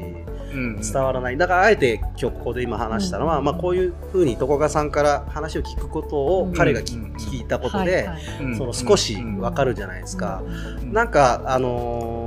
[0.52, 0.80] うん。
[0.80, 1.36] 伝わらない。
[1.36, 3.44] だからあえて今日ここで今話したのは、うん。
[3.44, 7.12] まあ、こういうふうに徳岡さんから話を聞くことを彼がきうん。
[7.16, 8.08] 聞いたことはいで
[8.56, 10.42] その少し分かるじゃないですか。
[10.80, 10.92] うん。
[10.92, 12.25] なんかあのー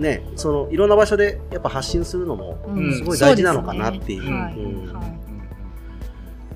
[0.00, 2.94] ねそのいろんな場所でやっぱ発信するのもうん。
[2.94, 4.90] すごい大事なのかなっていう。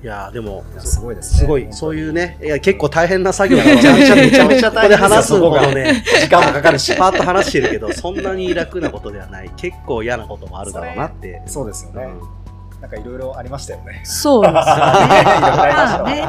[0.03, 0.07] い。
[0.07, 1.39] やーでもすごいですね。
[1.39, 6.95] すごい、そういうね、いや、結構大変な作業だめちゃめちゃめちゃめちゃここで話すほそこがどね、時間もかかるし。
[6.95, 9.49] パーッと話してるけど、そんなに楽なことではない。
[9.57, 11.41] 結構嫌なこともあるだろうなって。
[11.47, 12.03] そうですよね。
[12.03, 12.81] うん。
[12.81, 14.01] なんかいろいろありましたよね。
[14.03, 14.61] そうですよね。
[14.69, 16.27] まあね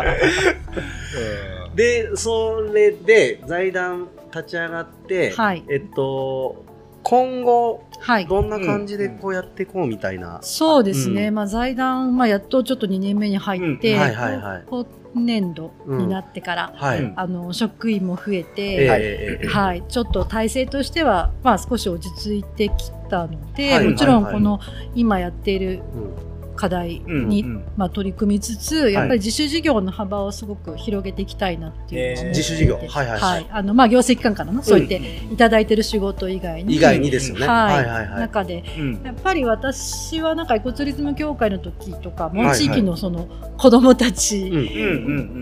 [1.77, 5.63] で、それで財団立ち上がって、はい。
[5.69, 6.65] えっと、
[7.09, 8.27] 今後、はい。
[8.27, 10.41] どんな感じでこうやっていこうみたいな。
[10.43, 11.35] そうですね、うん。
[11.37, 14.01] まあ、財団、まあ、やっとちょっと2年目に入って、うん。
[14.01, 14.65] はいはいはい。
[14.67, 17.03] 今年度になってから、はい。
[17.03, 17.13] うん。
[17.17, 19.47] あの職員も増ええて、はいええ。
[19.47, 19.85] はい。
[19.89, 23.89] ちょっと体制としては、まあ、少し落ち着いてきたので、はい。
[23.89, 24.35] もちろんはい。
[24.35, 24.59] この
[24.97, 26.26] 今やっているうん
[26.57, 27.65] 課題に、うんうん。
[27.77, 32.77] まあ、取り組みつつやっぱり自主事業の幅をすごく広げていきたいなっていうのを自主事業。
[32.77, 33.47] はいはいはい。
[33.51, 34.97] あのまあ、行政機関からのそう言って
[35.33, 36.75] いただいてる仕事以外に。
[36.75, 37.47] 以外にですよね。
[37.47, 37.77] はい。
[37.77, 38.21] はいはいはい。
[38.21, 39.03] 中でうん。
[39.05, 44.51] やっぱり私はなんかエコツーリズム協会の時とかも地域のその子どもたち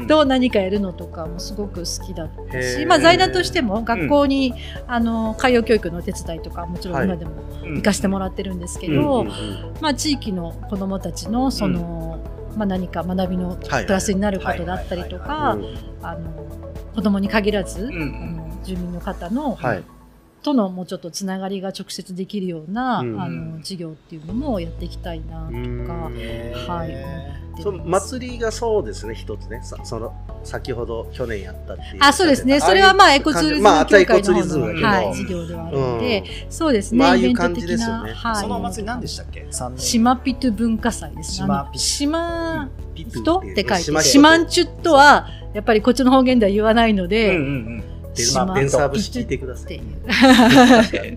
[0.07, 4.55] と何かやるのとかもすごく好きだったし、まあ、財団としても学校に、
[4.87, 7.33] あの海洋教育のお手伝いとかもちろん今でも
[7.75, 9.25] 行かせてもらってるんですけど、
[9.81, 12.19] まあ、地域の子どもたちのその、
[12.57, 15.57] まあ、何か学びのプラスになることだったりとか
[16.95, 19.85] 子どもに限らず、うん住民の方の、はい。
[20.45, 23.21] とのもうちょっとつながりが直接できるような、うん。
[23.21, 25.53] あの事業っていうのもやっていきたいなと
[25.87, 26.11] か。
[26.73, 26.95] はい。
[27.63, 29.61] その祭りがそうですね、一つね。
[29.63, 31.99] さその先ほど去年やったっていう。
[32.01, 32.61] あ、そうですね。
[32.61, 34.87] それはまあエコツーリズム協会の方の、ツーリズムだけど。
[34.87, 36.99] はい、事業ではあるので、そうですね。
[36.99, 38.13] まあああいうイベント感じ的な、ですよね。
[38.13, 38.37] はい。
[38.37, 39.47] そのお祭り何でしたっけ？
[39.51, 41.47] 三年島ピトゥ文化祭ですね。
[41.47, 49.81] 島ピ島ピ人って書いて、島人シマンチュットは、やっぱりこっちの方言では言わないのうんで、うんデン島デンサー節聞いてください。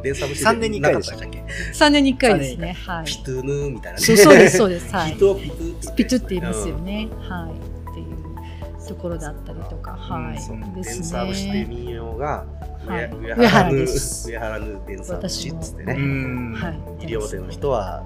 [0.04, 2.74] デン サー年に一回でしたっなかっけ？3年に1回ですね。
[2.86, 3.06] はい。
[3.06, 4.06] ピトゥヌーみたいなね。
[4.06, 4.94] そうそうです、そうです。
[4.94, 5.20] はいピ。
[5.20, 7.08] トピトゥってピトゥって言いますよね。
[7.20, 7.92] はい。
[7.92, 10.42] っていうところだったりとか、はい。
[10.42, 11.76] そうデンですサー節というね。
[11.76, 12.46] 民謡が
[12.94, 15.94] はい上上原原ぬです上原ぬデンサー節っつってうね。
[15.94, 17.06] んはい。
[17.06, 18.04] 医療での人は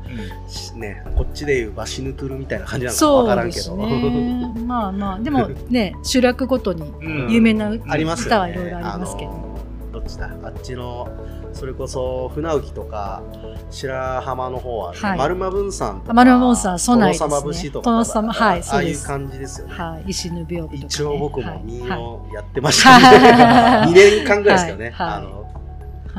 [0.47, 3.73] しねこっちでいうバシヌトゥルみたいな感じなのかそわからけど。
[3.75, 4.63] うんですね。
[4.65, 7.69] まあまあ、でもね、集落ごとにうん有名な。
[7.71, 9.51] 歌はいろいろありますけど。
[9.93, 10.29] どっちだ？
[10.43, 11.07] あっちの
[11.53, 13.21] それこそ船浮とか
[13.69, 19.73] 白浜の方は、ねはい丸間分山とか丸間分山そうなんですね殿様節とか殿様はいあそうですあいう感じですよね。
[19.73, 20.09] はい。
[20.09, 20.77] 石の病気とか、ね。
[20.85, 23.05] 一応僕もはい民はい謡やってましたね。
[23.05, 24.91] はい 2年間ぐらいですけどね。
[24.91, 25.41] はいはいあの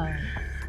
[0.02, 0.12] はい。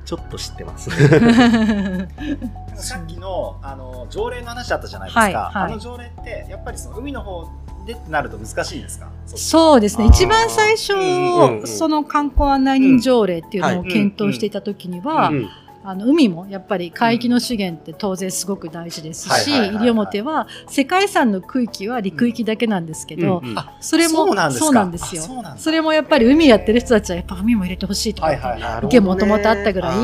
[0.06, 0.90] ちょっと知ってます。
[2.76, 7.48] さっきのあの条例の話あったじゃないですか、はいはいあの条例ってやっぱりその海の方
[7.86, 9.10] でってなると難しいですか？
[9.36, 10.06] そうですね。
[10.06, 13.88] 一番最初、うんうんうんその観光案内人条例っていうのをうん。
[13.90, 15.50] 検討していた時には、うん
[15.86, 23.60] あの海もやっぱり海域の資源って当然すごく大事ですし、西表は世界遺産の区域は陸域だけなんですけど、うんうん。
[23.60, 24.66] あそれもそうなんですか？
[24.66, 25.24] そうなんですよ。
[25.44, 29.98] あそれもやっぱり海やってる人たちはやっぱ海も入れてほしいとか、はいはい意見もともとあったぐらい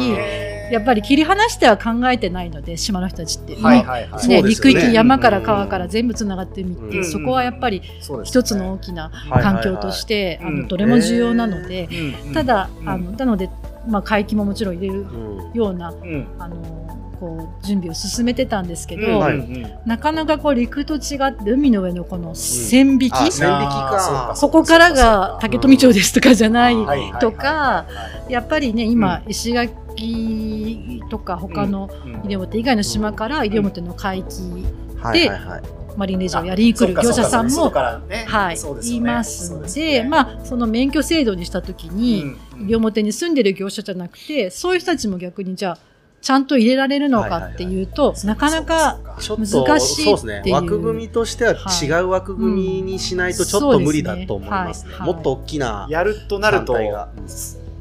[0.72, 7.82] やっぱり切り離しては考えてないので島の人たちって、はいはいはい、そうね、陸域山から川から全部つながってる海って、うんそこはやっぱり
[8.24, 11.90] 一つの大きなはい環境として、あのどれも重要なので、
[12.34, 13.50] ただ、うんあのなので、
[13.88, 16.28] まあ、海域ももちろん入れるうんようなうん。
[16.38, 19.20] あのこう準備を進めてたんですけど、うん。
[19.20, 19.36] はい。
[19.36, 24.32] うんなかなかこう陸と違って海の上のこの線引き、あ線引きか。
[24.32, 26.76] あーここからが竹富町ですとかじゃない、
[27.20, 27.86] とか
[28.30, 32.22] やっぱりね今、う石垣とか他のうん。
[32.24, 34.66] 西表以外の島から西表の海域
[34.98, 35.62] はいはいはい。
[35.98, 45.78] マリンレジャーをやりに来るあ業者さんも、はいいますので、まあその免許制度にした時に、うん西表に住んでる業者じゃなくてそういう人たちも逆にじゃあ
[46.22, 50.44] ちゃんと入れられるのかっていうと、なかなか難しいそうですね。
[50.52, 54.92] 枠組みとしては違う枠組みにしないとちょっと無理だと思いますね。
[54.92, 55.06] そうですね。
[55.06, 55.14] はい。
[55.14, 56.74] もっと大きなやるとなると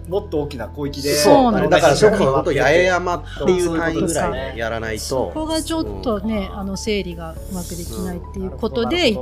[0.08, 5.00] もっと大きな広域でそうなんだからそれこそそう本当八重山っていう単位ぐらいやらないと。
[5.00, 9.18] そこがちょっとね、あの整理がうまくできないっていうことで、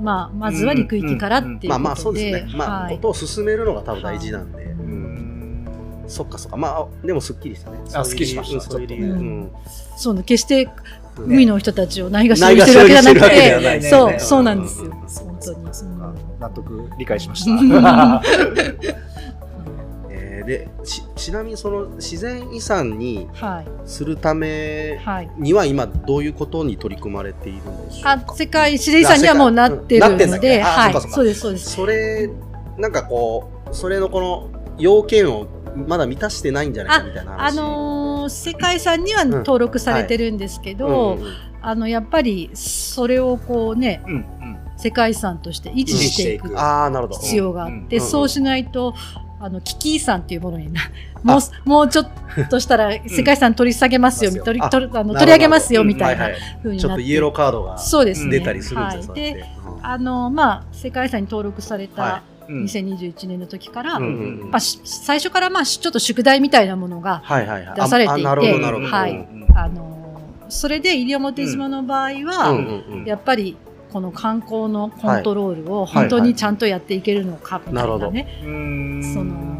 [0.00, 2.56] まあ、まずは陸域からっていうことで、まあまあそうですね。
[2.56, 2.96] まあ、はい。
[2.96, 4.77] ことを進めるのが多分大事なんで。
[6.08, 6.56] はいそっかそっか。
[6.56, 7.78] まあ、でもすっきりしたね。
[7.94, 9.48] あすっきりしましたうんそういう理
[9.96, 10.64] そうね決して
[11.18, 14.90] うん海の人たちをないがしろにしてるわけじゃなくて、そう、そうなんですよ。
[14.92, 15.58] 本当に。
[16.40, 18.22] 納得理解しました。
[20.10, 23.66] えーでちちなみにその自然遺産にはい。
[23.84, 25.30] するためはい。
[25.36, 28.12] には今どういうことに取り組まれているんでしょうか？
[28.12, 31.10] あ、世界自然遺産にはもうなってるので、はいそっかそっ。
[31.10, 31.70] かそうです、そうです。
[31.72, 32.30] それ
[32.78, 35.46] なんかこうそれのこの要件を
[35.86, 44.58] まだ満たしてないんじゃないかみたいなあ話のー世界遺産には登録されてるんですけど、うんうんあの、やっぱり、それをこうね、うんうん。
[44.76, 47.18] 世界遺産として維持していくああなるほど。
[47.18, 48.94] 必要があって、うんうんそうしないと、
[49.40, 50.80] あの、危機遺産っていうものにな、
[51.22, 52.08] もう、もうちょっ
[52.48, 56.80] としたら世界遺産取り下げますよ、う ん取り、あ取りあの取り上げますよ、みたいなはは風になって。
[56.80, 58.38] ちょっとイエローカードがそうですね。
[58.38, 59.06] 出たりするんですよ、はい。
[59.06, 59.40] そうやって。
[59.40, 59.46] で、
[59.82, 62.64] あの、まあ、世界遺産に登録されたはうん。
[62.64, 64.50] 2021年の時から、うんうんうん。
[64.50, 67.80] まあ、し最初からまあしちょっと宿題みたいなものが、はいはいはい。
[67.80, 69.12] 出されていてはい。
[69.12, 69.98] うんあの
[70.50, 73.04] それで西表島の場合は、うんうんうん。
[73.04, 73.56] やっぱり
[73.92, 79.14] この観光のコントロールを本当にちゃんとやっていけるのかみたいなね、うん。
[79.14, 79.58] その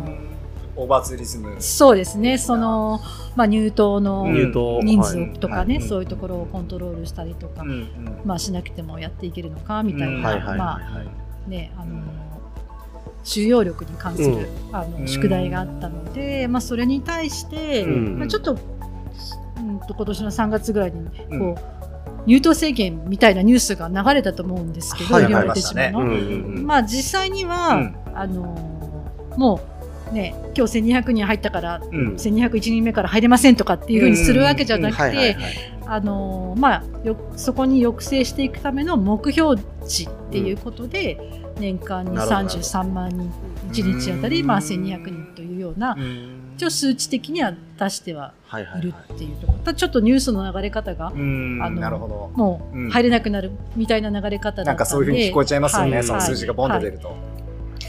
[0.77, 1.57] オーバーツーリズム。
[1.59, 2.39] そうですね。
[2.39, 3.01] その、
[3.35, 5.89] まあ、入島の入島人数とかね、はい。
[5.89, 8.21] そういうところをコントロールしたりとか、うんうん。
[8.25, 10.23] まあ、しなくてもやっていけるのかみたいうん。
[10.23, 11.07] な、まはい
[11.47, 12.03] あねあの
[13.25, 18.19] 収容力に関する、あの宿題があったので、まあ、それに対して、うん。
[18.19, 21.55] まあ、ちょっと,、うん、と今年の3月ぐらいにこう、うん
[22.29, 26.01] 入島制限みたいなニュースが流れたと思うんですけど、はい医療はい手島の。
[26.01, 26.17] うんうん
[26.57, 26.67] うん。
[26.67, 27.97] まあ、実際には、うん。
[28.15, 28.79] あの
[29.37, 29.61] も
[30.11, 32.15] うね今日1200人入ったから、うん。
[32.17, 35.37] 1201人目から入れませんとかっていうふうにするわけじゃなくて
[37.37, 41.19] そこに抑制していくための目標値っていうことで、
[41.59, 43.33] 年間になるほど33万人
[43.71, 46.45] 1日あたり、まあ、1200人というようなうん。
[46.57, 49.53] 一応数値的には出してははいはいいるはいっていうとこ。
[49.53, 52.33] ろ、ただちょっとニュースの流れ方がうんあのなるほど。
[52.35, 52.87] もうん。
[52.89, 56.05] う入れなくなるみたいな流れ方だったんで、なんかそういうふうに聞こえちゃいますよね、はい。
[56.05, 57.15] その数字がボンと出ると、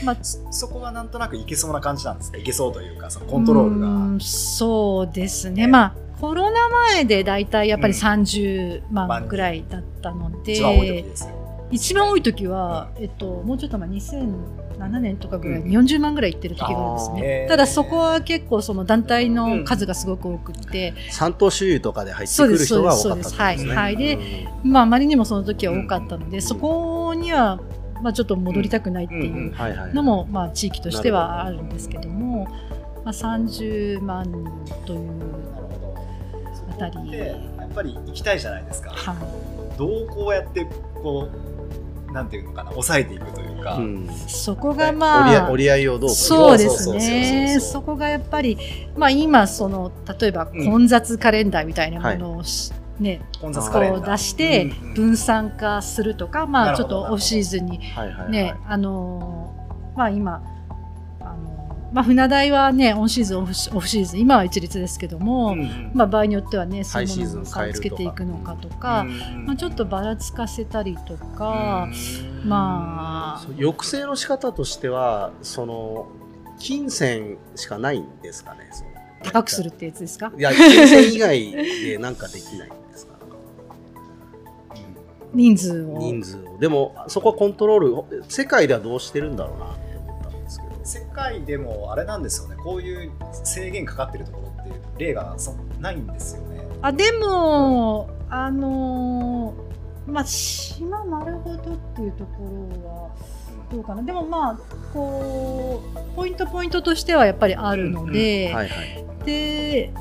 [0.04, 4.16] まあそこはなんとなくいけそうな感じなんですかいけそうというかそのコントロールが。
[4.18, 8.00] うそうですね、ねまあコロナ前で大体やっぱりうん。
[8.00, 11.38] 30万ぐらいだったので、一番多い時ですよ
[11.72, 23.76] 一番多い時は、えっと、もうちょっと前2007年とかぐらいに40万ぐらいいってる時があるんですね、ーただそこは結構その団体の数がすごく多くって、三等周遊とかで入ってくる人が多かったってことですね。
[23.76, 23.86] はい。
[23.86, 23.98] はい。
[23.98, 24.16] で
[24.64, 26.42] うんまあ、あまりにもその時は多かったので、うん。
[26.42, 27.60] そこには、
[28.02, 29.54] まあ、ちょっと戻りたくないっていう
[29.94, 32.46] のも、まあ、地域としてはあるんですけども、
[33.06, 34.46] まあ、30万人
[34.86, 35.10] という、
[36.72, 37.12] あたり。
[37.12, 38.92] やっぱり行きたいじゃないですか。
[38.92, 39.16] は
[39.78, 41.49] どうこうやってこう
[42.12, 44.06] なんていうのかな抑えていくというか、うん。
[44.06, 47.60] い、そこがまあ折り合いをどうそうですね。
[47.60, 48.58] そこがやっぱり、
[48.95, 50.72] まあ今、その、例えばうん。
[50.72, 56.86] 混雑カレンダーみたいなものをし、ね、混雑こう出してうんうん分散化するとか、まなるほど。
[56.86, 58.32] あちょっとオフシーズンにはいはいはい。
[58.32, 60.43] ね、あのーまあ今、
[61.22, 61.59] あのー
[61.91, 65.91] まあ船代はね、オンシーズン、オフシーズン、今は一律ですけども、うんうん。
[65.93, 71.89] まあ場合によってはね、そういうものを差をつけていくのかとか、うんまあちょっとばらつかせたりとか、
[72.43, 76.08] うんまあ抑制の仕方としてはその
[76.60, 78.69] 金銭しかないんですかね
[79.23, 80.32] 高くするってやつですか？
[80.38, 83.13] いや金銭以外でなんかできないんですか？
[85.34, 85.97] 人数を。
[85.97, 86.58] 人数を。
[86.60, 89.65] でもそこはコントロール世界ではどうしてるんだろうな
[90.89, 92.56] 世界でもあれなんですよね。
[92.63, 93.12] こういう
[93.43, 96.67] 制限かかってるところって例がそないんですよね。
[96.82, 103.12] あでもあのーまあ島なるほどっていうところは
[103.71, 104.02] どうかな。
[104.02, 104.60] でもまあ
[104.91, 108.56] こうポイントポイントとしてはやっぱりあるので、
[109.25, 109.93] で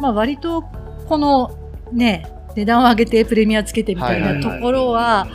[0.00, 0.62] まあ割と
[1.08, 1.56] この
[1.92, 5.28] ね値段を上げてプレミアつけてみたいなところは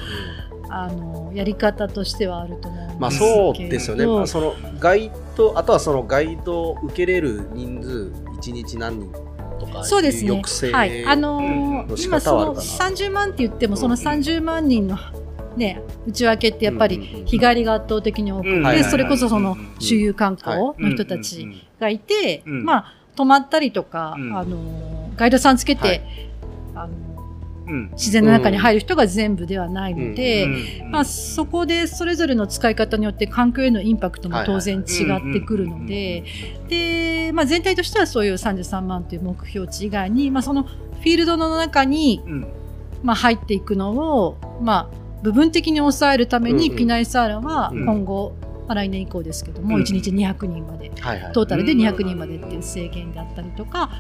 [0.70, 9.12] あのやり方としてはあると思うまあそうですよね、まあ、そのガイドあとはそのガイドを受けれる人数1日何人
[9.60, 10.42] とかそうですね。
[10.72, 11.06] はい。
[11.06, 12.96] あのー今その方はあるかな。
[12.96, 14.98] 30万って言っても、そのうん30万人の
[15.56, 18.64] ね、内訳ってやっぱり日帰りが圧倒的に多くうん。
[18.64, 21.48] て、それこそそのうん周遊観光はの人たち
[21.80, 24.38] がいて、うんまあ、泊まったりとか、うん。
[24.38, 26.02] あのーガイドさんつけて、はい。
[26.76, 27.07] あのーうん
[27.94, 30.46] 自然の中に入る人が全部ではないので、
[30.82, 36.24] うんまあ、そこでそれぞれの使い方によって環境へのインパクトも当然違ってくるので、
[36.70, 42.48] で、まあ、全体としてはそういう33万という目標値以外に、まあ、そのフィールドの中に、うん。
[43.04, 47.86] まあ、入っていくのを、まあ、部分的に抑えるために、ピナイサーラはうん。
[47.86, 48.36] 今後、
[48.68, 49.84] まあ、来年以降ですけども、うん。
[49.84, 50.90] 1日200人まで、
[51.34, 51.80] トータルでうん。
[51.80, 53.92] 200人までっていう制限であったりとか、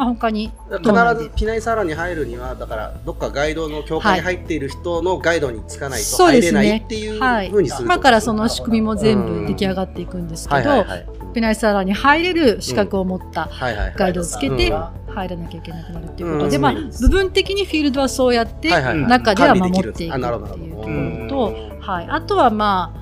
[0.00, 0.50] まあ、他に？
[0.70, 8.10] 必ずピナイサラに入るにはだからどっかガイドの協会に入っている人のガイドにつかないと入れないっていうはいふうにする今か。
[8.10, 11.06] らその仕組みも全うん部出来上がっていくんですけはいど、はいはい。
[11.34, 16.62] ピナイサーラに入れる資格を持ったはいはいガイドをつけてうん入らなきゃいけなくなるっていうことで、うん。
[16.62, 19.08] まあ、部分的にフィールドはそうやってはいはいはい。
[19.08, 21.28] 中では守っていくっていうとこうん。
[21.28, 23.00] ろと、はい、あとはまあ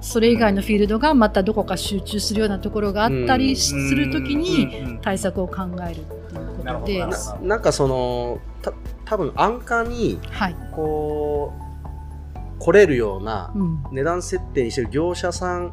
[0.00, 6.00] それ以外のフィールドがまたどこか集中するようなところがあったりするときに対策を考える
[6.84, 7.46] でど。
[7.46, 8.72] なんかそのた
[9.04, 13.82] 多分安価にはい、こう来れるようなうん。
[13.92, 15.72] 値段設定にしてる業者さん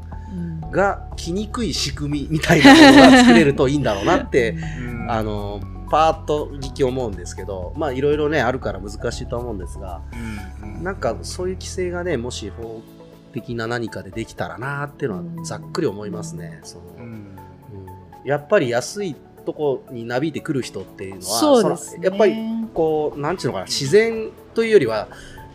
[0.63, 0.71] うん。
[0.71, 5.11] が来にくい仕組みみたいなものが作れるといいんだろうなってうん。
[5.11, 10.01] あのパーッと聞き思うんですけどまあいろいろねあるから難しいとは思うんですが
[10.61, 10.83] うん。
[10.83, 12.81] なんかそういう規制がねもし法
[13.33, 16.59] 的な何かでできたらなっていうのはざっくり思いますね。
[16.63, 17.03] そのうん。
[17.03, 17.37] うん。
[18.25, 19.15] やっぱり安い
[19.47, 22.01] とこになびいてくる人っていうのはそうですね。
[22.03, 22.35] やっぱり
[22.73, 25.07] こうなんていうのかな自然というよりは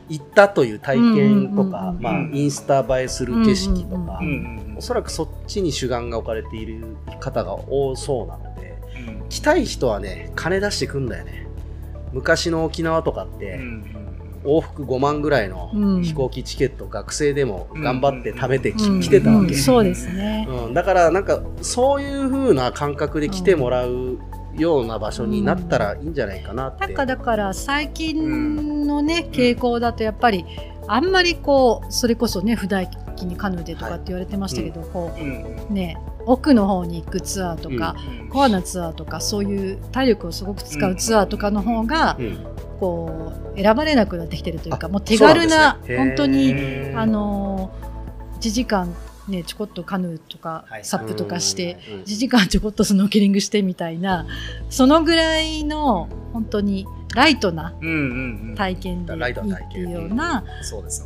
[0.09, 9.28] 行ったという体験とか、まあ、インスタ映えする景色とか、うおそらくそっちに主眼が置かれている方が多そうなのでうん。
[9.28, 11.46] 来たい人はね金出してくんだよね。
[12.14, 14.02] 昔の沖縄とかって、うん
[14.44, 16.02] 往復5万ぐらいのうん。
[16.02, 19.00] 飛行機チケット、学生でも頑張って貯めてき、うん。
[19.00, 19.61] 来てたわけ、うん。
[19.61, 20.46] そうですね。
[20.48, 24.18] うん、だからなんかそういう風な感覚で来てもらう
[24.55, 30.44] ような場所になったらいいんじゃないかなって、なんかだから最近のね、傾向だとやっぱり
[30.88, 35.66] あんまりこうそれこそね普段機にカヌーでとかって言われてましたけど、こうん。
[35.70, 38.28] うね奥の方に行くツアーとか、うん。
[38.28, 42.46] コアなツアーとかそういう体力をすごく使うツアーとかの方が、うん
[42.83, 45.97] こう選ばれなくなってきてるというかあもう手軽なね。
[45.97, 46.53] 本当に
[46.97, 47.73] あの
[48.40, 48.92] 1時間
[49.29, 54.27] ねちょこっとカヌーとかはいサップとかして、うん1時間ちょこっとスノーケリングしてみたいな
[54.68, 57.73] そのぐらいの本当にライトな
[58.57, 59.35] 体験でいいっ
[59.73, 60.42] ていうような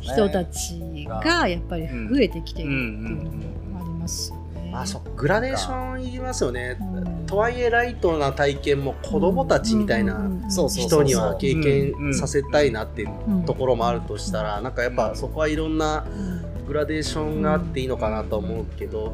[0.01, 4.31] 人たちがやっぱり増えてきてるっていうのもあります。
[4.31, 4.46] よね。
[4.71, 7.25] まあ、そうグラデーションいりますよね、うん。
[7.25, 16.37] とはいえライトな体験も子供たちみたいな人には経験させたいなっていううんところもあるとしたらなんかやっぱそこはいろんなうん。
[16.67, 19.13] グラデーションがあっていいのかなと思うけど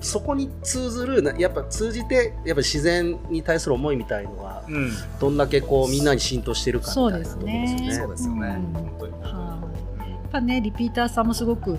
[0.00, 4.90] そこに通ずるなやっぱ通じてやっぱ自然に対する思いみたいのがうん。
[5.18, 7.92] どんだけこうみんなに浸透してるかみたいなところですよね。
[7.92, 8.48] そうですよね。
[8.48, 8.72] うん。
[8.72, 9.12] 本当に。
[9.22, 9.58] は
[10.06, 10.10] い。
[10.10, 11.76] やっぱねリピーターさんもすごく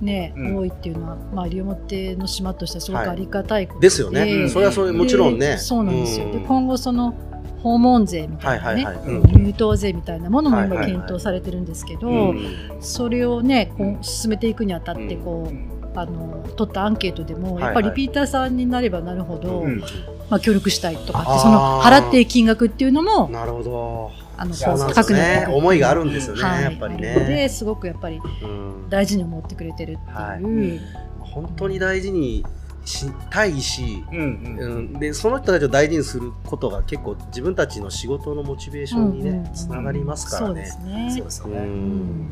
[0.00, 0.56] ね、うん。
[0.56, 3.90] 多いっていうのは、まあ、西表の島としてはすごくありがたいことで。
[3.90, 4.50] すよね、うん。
[4.50, 5.50] それはそれもちろんね。
[5.50, 7.14] でそうなんですよ、うで今後その
[7.62, 8.86] 訪問税みたいなね、
[9.32, 10.92] 入島税みたいなものも今はいはいはい。
[10.92, 12.46] 検討されてるんですけど、うん。
[12.80, 15.22] それをねこう進めていくにあたってうん。
[15.22, 19.80] こう、あの取ったアンケートでも、はいやっぱりリピーターさんになればなるほど、うん。
[20.28, 24.25] まあ、協力したいとかってその払っていい金額っていうのもなるほど。
[24.36, 25.44] あのそうなんです各ね。
[25.48, 26.62] の思いがあるんですよねはい。
[26.64, 27.14] やっぱりね。
[27.14, 28.88] ですごくやっぱりうん。
[28.90, 30.80] 大事に思ってくれてるっていう、
[31.20, 32.44] 本当に大事に
[32.84, 34.58] したいし、うんうん。
[34.58, 40.46] うん、でその人たちを大事にすることが結構自分たちの仕事のモチベーションにね、うんうんつながりますからね。
[40.48, 40.78] そうです。
[40.86, 41.06] ね。
[41.08, 41.60] うそうですよね。
[41.60, 42.28] ん。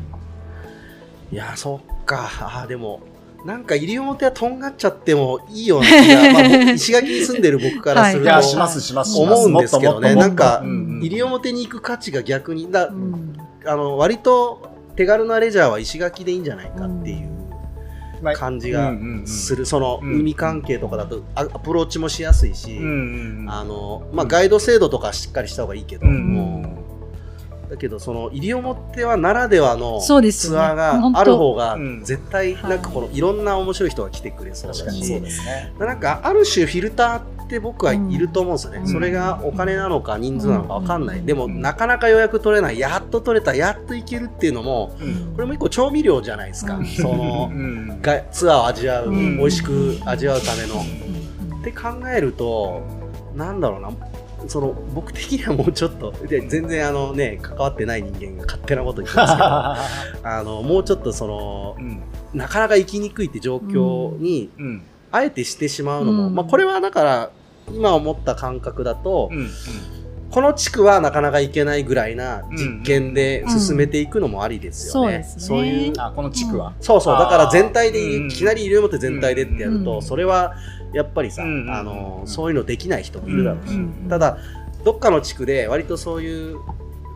[1.31, 2.29] いやそっか。
[2.39, 3.01] あーでも
[3.45, 9.41] なんか西表はとんがっちゃってもいいような気が、 まあ、僕石垣に住んでる僕からすると、いやしますしますします。
[9.43, 10.15] 思うんですけどね。
[10.15, 13.37] なんかうん西表に行く価値が逆にだ、うん。
[13.67, 17.29] あの割と手軽なレジャーは石垣でいいんじゃないかっていう
[18.23, 18.91] まあ感じが
[19.25, 20.21] する、そのうん。
[20.21, 22.79] 海関係とかだとアアプローチもしやすいし、
[23.47, 26.33] あのまあ、ガイド制度とかしっかりした方がいいけど、うんうん。
[26.33, 26.84] もう
[27.75, 30.57] だけどその西表はならではのそうですよね。
[30.57, 32.03] ツアーがある方がうん。
[32.03, 33.19] 絶対なんかこのい。
[33.19, 35.73] ろんな面白い人が来てくれそうだ確かにそうしですね。
[35.77, 38.87] なんかある種フィルターって僕はいると思うんですよね、うん。
[38.87, 41.25] それがお金なのか人数なのか分かんない、うん。
[41.25, 45.33] でもなかなか予約取れないやっと取れたやっと行けるっていうのもうん。
[45.35, 46.85] これも一個調味料じゃないですか、うん。
[46.85, 48.01] そのうん。
[48.01, 49.37] がツアーを味わう、うん。
[49.37, 51.61] 美味しく味わうための、うん。
[51.61, 52.81] って考えると
[53.35, 53.91] なんだろうな
[54.47, 59.45] その僕的にはもうちょっと で全然あのね関わってない人間が勝手なこと言ってますけど
[60.29, 62.01] あのもうちょっとそのうん。
[62.35, 64.81] なかなか生きにくいって状況にうん。
[65.11, 66.35] あえてしてしまうのも、うん。
[66.35, 67.31] まあ、これはだから
[67.73, 69.49] 今思った感覚だと、うん。
[70.29, 75.15] この地区はなかなか行けないぐらいな実験で進めていくのもありですよね。
[75.17, 75.23] うん。
[75.23, 75.57] そうですね。
[75.57, 76.73] そういうあこの地区は。
[76.81, 77.17] そうそう。
[77.17, 78.27] だから全体でうん。
[78.27, 80.01] いきなり西表全体でってやると、うん。
[80.01, 80.53] それは
[80.95, 84.37] やっぱりさ、うんあのそういうのできない人もいるだろうし、うんただ
[84.83, 86.59] どっかの地区で割とそういう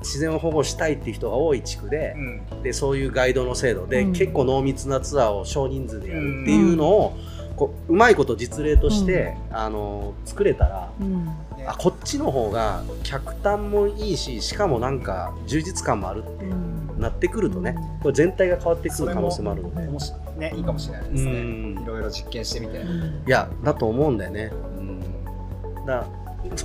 [0.01, 2.15] 自然を保護したいっていう人が多い地区で,、
[2.51, 2.63] うん。
[2.63, 4.13] でそういうガイドの制度で、うん。
[4.13, 7.17] 結構濃密なツアーを少人数でやるっていうのを、
[7.55, 11.29] こううまいこと実例として、あの作れたらうん。
[11.67, 16.68] あこっちの方が客単もいいししかもなんか充実感もあるってうん
[16.99, 17.99] なってくるとね、うん。
[18.01, 19.87] これ全体が変わってくる可能性もあるので。
[20.37, 21.31] ねいいかもしれないですね。
[21.31, 21.79] うん。
[21.81, 22.79] いろいろ実験してみて。
[22.79, 24.51] うんいやだと思うんだよね。
[24.77, 26.05] うん、だ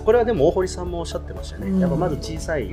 [0.04, 1.80] これはでも大堀さんもおっしゃってましたね、うん。
[1.80, 2.68] やっぱまず小さい、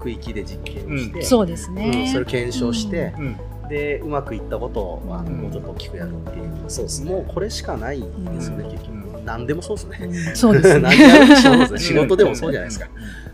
[0.00, 2.08] 区域で実験をして、そうですうんね。
[2.12, 3.36] それを検証して、うん。
[3.68, 5.36] でうまくいったことを、あのうん。
[5.42, 7.10] もうちょっと大きくやるっていう、そうですね。
[7.10, 8.06] もうこれしかないで
[8.40, 8.70] すよね、うん。
[8.70, 10.36] 結局、うん何でもそうですね、うん。
[10.36, 11.78] そうです 何でやるにしてもそうですね。
[11.78, 11.78] ね。
[11.78, 13.33] 仕事でもそうじゃないですか,、うう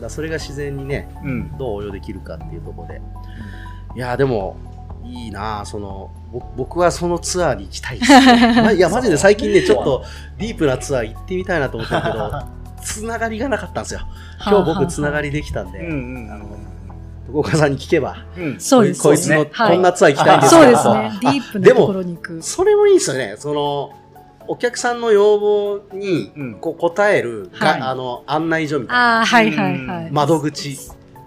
[0.00, 1.56] だそれが自然にねん。
[1.58, 3.00] どう応用できるかっていうところで。
[3.94, 4.56] いやでも
[5.04, 8.12] いいなあそのぼ僕はそのツアーに行きたいです、
[8.60, 10.04] まいやマジで最近ねちょっと
[10.38, 12.42] ディープなツアー行ってみたいなと思ったけど
[12.82, 14.00] つながりがなかったんですよ。
[14.46, 16.44] 今日僕つながりできたんで、うんうんあの
[17.28, 18.56] 福岡さんに聞けばうん。
[18.58, 19.02] そうです。
[19.02, 21.18] こいつのこんなツアー行きたいんですそうけど、ですね。
[21.20, 22.42] ディープなでもところに行く。
[22.42, 23.34] それもいいですよね。
[23.36, 23.90] その
[24.48, 26.54] お客さんの要望にうん。
[26.54, 27.80] こう答えるが、はい。
[27.80, 29.18] あの案内所みたいな。
[29.18, 30.10] ああ、はいはいはい。
[30.10, 30.76] 窓口。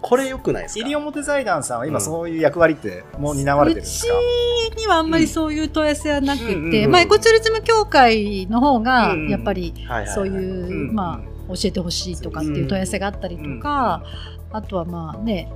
[0.02, 0.86] これよくないですか？
[0.86, 2.04] 西表財団さんは今うん。
[2.04, 6.92] そういう役割ってもう担われてるんですか、うちにはあんまりそういう問い合わせはなくて、うんうんうん。
[6.92, 9.76] まあ、エコツーリズム協会の方がやっぱり
[10.16, 14.04] そういう、うんまあ、教えてほしいとかっていう問い合わせがあったりとか、
[14.52, 15.52] あとはまあね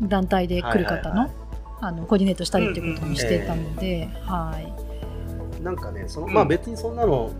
[0.00, 1.30] 団体で来る方の,、はいはいはい。
[1.82, 4.89] あのコーディネートしたりっていうこともしてたので、はい。
[5.62, 6.32] なんかねその、うん。
[6.32, 7.30] まあ別にそんなの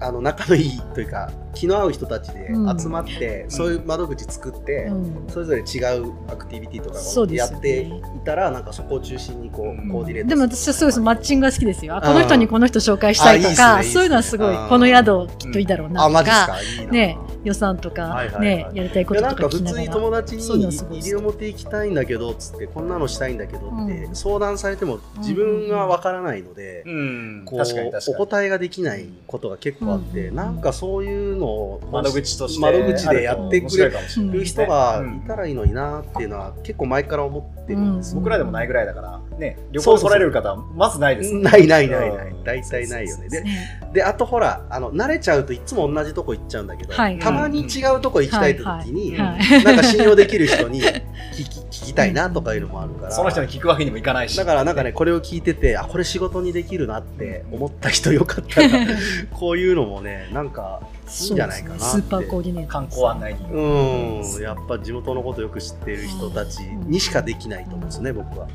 [0.00, 2.78] あの仲のいいというか気の合う人たちでうん。
[2.78, 5.24] 集まって、そういう窓口作って、うん。
[5.28, 7.80] それぞれ違うアクティビティとかをそうですよね。
[7.80, 9.88] やっていたら、なんかそこを中心にこう、うん。
[9.88, 12.00] コーディネートでも私はすごいそのマッチングが好きですよ。
[12.04, 13.94] この人にこの人紹介したいとか、ねいいっすね。
[13.94, 18.40] そういうのはすごいうん、この宿きっといいだろうなとあマジですか、かいいな、ね、予算とか、はいはいはい。
[18.42, 19.94] ね、やりたいことといやなんか普通にか聞きながら。
[19.94, 20.96] 友達にそういうのはすごい。
[20.96, 24.14] 好き西表行きたいんだけどっつってこんなのしたいんだけどってうん。
[24.14, 27.42] 相談されても自分がわからないので、うん。
[27.46, 28.16] こう確かに確かに。
[28.16, 35.16] お答えができないことが結構あって、うんなんかそういうのを窓口として窓口でやってくれる人がうん。
[35.16, 41.42] いたらいいのになっていうのは結構前から思ってるんですよ、僕らでもないぐらいだからね旅行で来られる方はまずないですね。
[41.42, 42.28] ないないないない。
[42.28, 42.44] うん。
[42.44, 43.28] 大体ないよね。
[43.28, 43.80] でね。
[43.92, 49.64] であとほらあの慣れちゃうといつも同じとこ行っちゃうんだけど、はいたまに違うとこ行きたい時に、はいはい。
[49.64, 50.94] なんか信用できる人に 聞
[51.34, 53.12] き聞きたいなとかいうのもあるから。
[53.12, 54.36] その人に聞くわけにもいかないし。
[54.36, 58.68] だからなんかねこれを聞いててあこれ仕事にできるなって思った人よかったら
[59.32, 61.84] こういうのもねなんかいいんじゃないかなって。
[61.84, 62.02] そうですね。
[62.02, 62.68] スーパーコーディネート。
[62.70, 63.44] 観光案内人。
[63.52, 64.42] うん。
[64.42, 68.46] やっぱ地元のことよく知ってる人たちにしかできないと思うんですね僕は。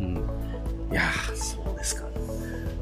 [0.00, 0.16] うん、
[0.92, 2.08] いやーそうですか。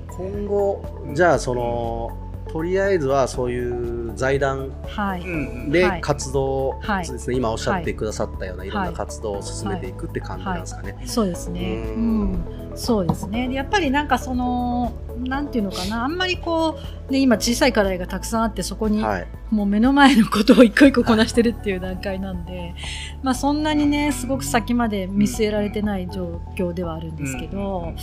[0.09, 2.11] 今後じゃあその
[2.51, 5.21] とりあえずはそういう財団はい。
[5.21, 6.01] うんではい。
[6.01, 8.95] 活動、はいそうですね、今おっしゃってくださったようないろんなはい。
[8.95, 10.97] 活動を進めていくって感じなんですかね。
[11.05, 11.61] そうですね。
[11.61, 12.33] ううん。
[12.33, 12.39] ん、
[12.75, 13.49] そうですね。
[13.49, 14.93] でやっぱりなんかその、
[15.25, 22.75] なんていうのかな、あんまりこう、ね、今小さい課題がたくさんあって、そこにはい、もう目の前のことを一個一個こなしてるっていう段階なんで、
[23.23, 27.95] まあそんなにね、すごく先まで見据えられてない状況ではあるんですけど、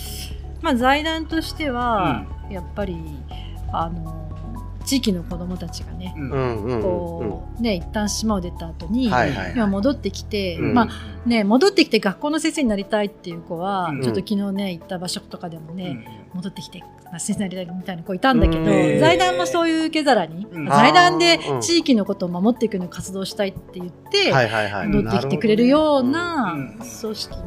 [0.62, 2.98] まあ財団としては、やっぱり、
[3.72, 4.26] あの、
[4.86, 6.14] 地域の子どもたちがね、
[6.82, 9.06] こう、ね、一旦島を出た後に、
[9.56, 10.74] 今戻ってきて、うん。
[10.74, 14.02] まあね、戻ってきて学校の先生になりたいっていう子は、うん。
[14.02, 18.66] ちょっと昨日ね、行った場所とかでもね、うん戻ってきて、まあ先生になりたいみたいな子いたんだけど、
[19.00, 20.68] 財団もそういう受け皿に、うん。
[20.68, 24.32] 財団で地域のことを守っていくのを活動したいって言って。
[24.88, 26.78] 戻ってきてくれるようなうん。
[26.78, 27.44] 組織に、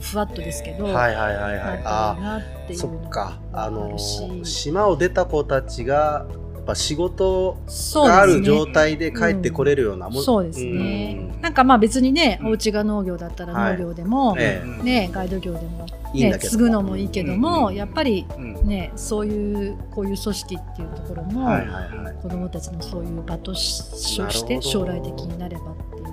[0.00, 1.82] ふわっとですけど、はいはいはいはい。
[1.84, 3.38] あなっていうそっか。
[3.52, 6.26] あの島を出た子たちが
[6.64, 7.56] ぱ仕事
[7.94, 10.22] がある状態で帰ってこれるようなもん。
[10.22, 11.30] そうですね。
[11.34, 11.40] うん。
[11.40, 12.46] なんかまあ別にね、うん。
[12.48, 13.72] お家が農業だったらはい。
[13.74, 14.82] 農業でも、ええ。
[14.82, 17.74] ね、ガイド業でも、ね、継ぐのもいいけども、うん。
[17.74, 18.66] やっぱりうん。
[18.66, 22.16] ね、そういう、こういう組織っていうところも、はいはいはい。
[22.22, 26.10] 子どもたちのそういう場として将来的になればっていうの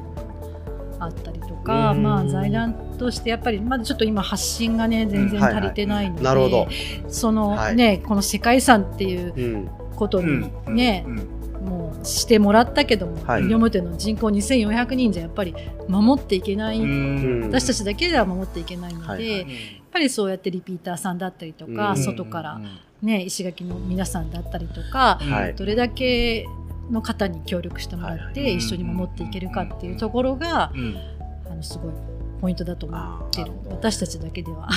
[0.99, 2.03] があったりとか、うん。
[2.03, 6.67] まあ財団としてやっぱりまだちょっと今発信がね全然足りてないので、なるほど。
[7.07, 7.75] そのはい。
[7.75, 9.69] ね、この世界遺産っていううん。
[10.01, 11.15] ことにね、うん。
[11.63, 13.43] もうしてもらったけども、はい。
[13.43, 15.53] 西表の人口2400人じゃやっぱり
[15.87, 17.41] 守っていけない、うん。
[17.43, 19.39] 私たちだけでは守っていけないので、はいはい。
[19.39, 19.47] やっ
[19.91, 21.97] ぱりそうやってリピーターさんだったりとか、うん。
[21.97, 22.59] 外から、
[23.03, 25.55] ね、石垣の皆さんだったりとか、はい。
[25.55, 26.47] どれだけ
[26.89, 30.97] の方に協力してもらって、はい一緒に守っていけるかっていうところが、うん。
[31.45, 31.93] あのすごい
[32.41, 33.51] ポイントだと思ってる。
[33.69, 34.67] 私たちだけでは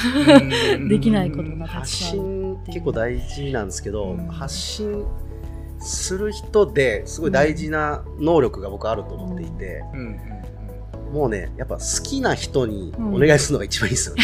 [0.74, 0.88] うん。
[0.92, 2.33] できないことがた発くさん
[2.66, 4.26] 結構大事なんですけど、うん。
[4.28, 5.04] 発信
[5.80, 10.34] する人ですごい大事な能力が僕あると思っていて、うんうん
[11.14, 14.22] もうねやっぱ好きな人にお願いするのが一番いいですよね。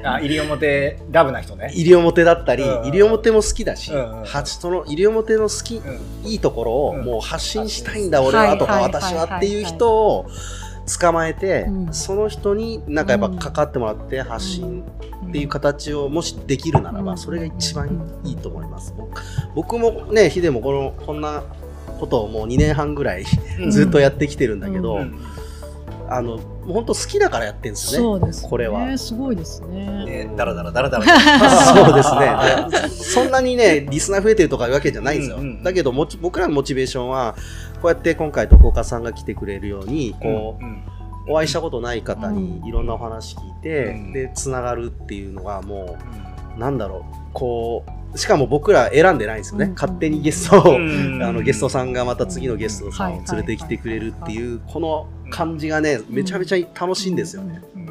[0.02, 1.70] んあ西表ラブな人ね。
[1.74, 6.26] 西表だったり、うん西表も好きだし、うんはその西表の好き、うん。
[6.26, 8.82] いいところをうんもう発信したいんだ、俺はとか、はい。
[8.84, 10.26] 私はっていう人を
[10.88, 14.84] 捕まえて、うんその人になんかやっぱ関わってもらって発信
[15.28, 18.94] っていう形をもしできるならば、うんそれが一番いいと思います。
[18.96, 19.22] 僕
[19.54, 21.42] 僕もね、ヒデもこのこんな
[21.98, 23.24] ことをもう2年半ぐらい
[23.60, 25.00] うんずっとやってきてるんだけど、う
[26.10, 28.20] あの本当好きだからやってるんですよね。
[28.20, 28.98] そうですねこれは。
[28.98, 30.04] すごいですね。
[30.04, 32.88] ねだらだらだらだらそうですね。
[32.88, 35.36] で そんなにね、リスナー増えてるとかいうわけじゃないんですよ。
[35.36, 37.36] うんうんだけどもち、僕らのモチベーションは、
[37.80, 40.82] こうやって今回、徳岡さんが来てくれるように、こう、うん
[41.28, 42.66] お会いしたことない方にうん。
[42.66, 44.12] いろんなお話聞いて、うん。
[44.12, 45.98] で、つながるっていうのがも
[46.56, 49.66] う、なんだろう、こう、しかも僕ら選んでないんですよね。
[49.66, 49.74] うん。
[49.74, 51.20] 勝手にゲストを、うん。
[51.22, 57.60] あのゲストさんがまた次のゲストさんを連れてきてくれるっていう、この感じがね、めちゃめちゃ楽しいんですよね。
[57.76, 57.88] うん。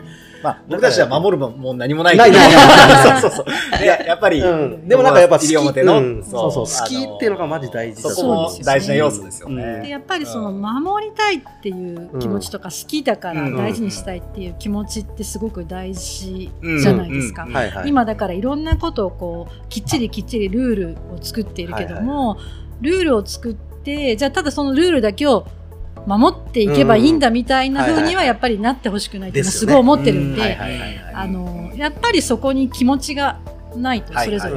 [0.47, 3.21] ままあ、僕たちは守るもんもう何もないないないない。
[3.21, 3.45] そうそうそ
[3.75, 3.79] う。
[3.79, 6.23] で、やっぱり、うん、でもなんかやっぱ好き、うん。
[6.23, 6.51] そう。
[6.51, 9.57] そう、好きっていうのがマジ大事だそこ大事な要素ですようん。
[9.57, 9.81] ね。
[9.83, 13.57] でやっぱりその守りたいっていう気持ちとか好きだからうん。
[13.57, 16.49] 大事にしたいっていう気持ちってすごく大事
[16.81, 17.47] じゃないですか。
[17.85, 22.37] 今だからいろんなことをこうきっちりきっちりルールを作っているけども、
[22.81, 25.47] ルールを作ってじゃあただそのルールだけを
[26.07, 30.57] 守っていけばいいんだみたいな風にはやっぱりなってほしくないってすごい思ってるんで
[31.75, 33.39] やっぱりそこに気持ちが
[33.75, 34.55] ないとそれぞれ。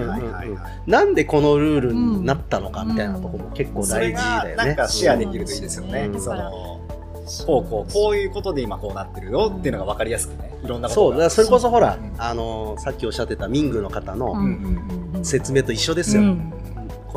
[0.87, 4.75] なんでこのルールになったのかみたいなところも結構大事だよね。
[4.77, 6.03] かシェアできるといいですよね。
[6.07, 6.17] う。
[6.17, 6.21] ん。
[6.21, 6.51] その、
[7.47, 10.53] こうこう、こういうことで今こうなってるよっていうのが分かりやすくね。
[10.65, 14.35] いろんなことそう、だからそれこそほらうん、あのー、さっきおっしゃってたミングの方の
[15.23, 16.23] 説明と一緒ですよ。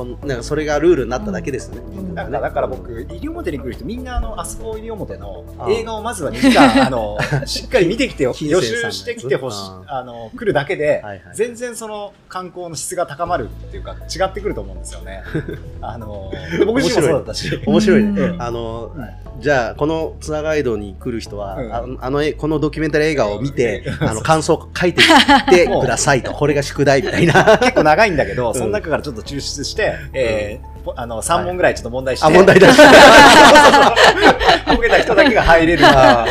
[0.02, 1.82] うんこんなんかそれがルールになっただけですよね。
[1.82, 15.24] んミングがねだからだから僕、西表に来る人、みんなあの、あそこ西表の映画をまずは2時間、 あの、しっかり見てきて、予習してきてほしいあ、あの、来るだけで全然その観光の質が高まるっていうか、違ってくると思うんですよね。
[15.82, 17.62] あの、で僕自身もそうだったし。
[17.66, 18.22] 面白いね。
[18.22, 25.08] うんあのーはいじゃあ、このツアーガイドに来る人は、うんああの絵、このドキュメンタリー映画を見て、 うんあの、感想を書いてき
[25.50, 26.32] てくださいと。
[26.34, 27.58] これが宿題みたいな。
[27.58, 32.84] 結構長いんだけど、んその中からちょっと抽出して、えーぽあの、3問ぐらいちょっと問題して、あ、問題出して。
[34.66, 35.86] 解けた人だけが入れる。
[35.86, 36.26] あ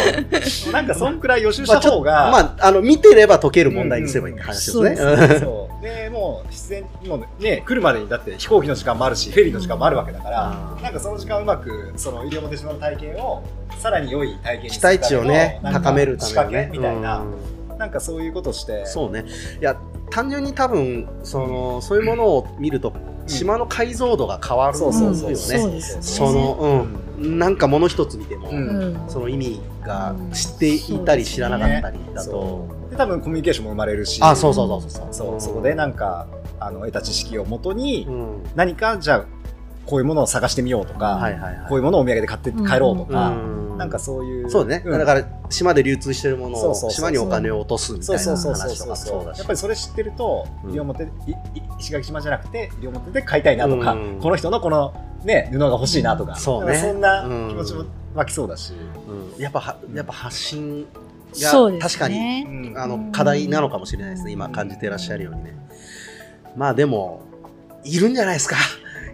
[0.72, 4.96] なんかそんくらい予習した方が、まあ、あの、見てれば解ける問題にすればいい話ですね。
[5.82, 6.04] うんうんそう。
[6.04, 13.42] で、もう、必然、もうね、来るまでにだって飛行機の時間もあるし、フェリーの時間もあるわけだから、うんなんかその時間うまく、その、西表島の体験を、
[13.78, 16.68] さらに良い体験に期待値をね、高めるため仕掛のね。
[16.72, 19.24] けみたいな、うんなんかそういうことして、そうね。
[19.60, 19.76] いや、
[20.10, 22.92] 単純に多分、その、そういうものを見ると、
[23.26, 25.16] 島の解像度が変わるよそうね。
[25.16, 26.96] そうそうそうですよねその、うん。
[27.22, 28.68] なんか物一つ見ても、うん。
[28.68, 32.30] うんその意味が知っていたり知らなかったりだと。
[32.30, 32.90] そ、う。
[32.90, 35.08] で多分コミュニケーションも生まれるし、あ、そうそうそうそう。
[35.10, 35.40] そう。
[35.40, 36.26] そこでなんか、
[36.60, 38.42] あの、得た知識をもとに、うん。
[38.54, 39.24] 何か、じゃあ、
[39.86, 41.68] こういうものを探してみようとか、はいはいはい。
[41.68, 43.78] こういうものをお土産で買って帰ろうとか、うん。
[43.78, 44.50] なんかそういう。
[44.50, 44.78] そうね。
[44.78, 44.84] ん。
[44.84, 49.46] だから、島で流通してるものを、そうそうそう島にお金を落とすみたそいうなそうそうそう話とかもそうだしやっ。
[49.46, 50.70] ぱりそれ知ってると、うん。
[50.70, 51.08] 西表
[51.78, 54.18] 石垣島じゃなくて西表で買いたいなとか、うん。
[54.20, 56.72] この人のこのね布が欲しいなとか、そうね。
[56.72, 58.72] なんかそんなうん気持ちも湧きそうだし、
[59.36, 59.42] うん。
[59.42, 60.86] やっぱは、やっぱ発信
[61.34, 64.32] が確かに、あの、課題なのかもしれないですね。
[64.32, 65.56] 今感じてらっしゃるようにね。
[66.56, 67.22] まあでも、
[67.84, 68.56] いるんじゃないですか。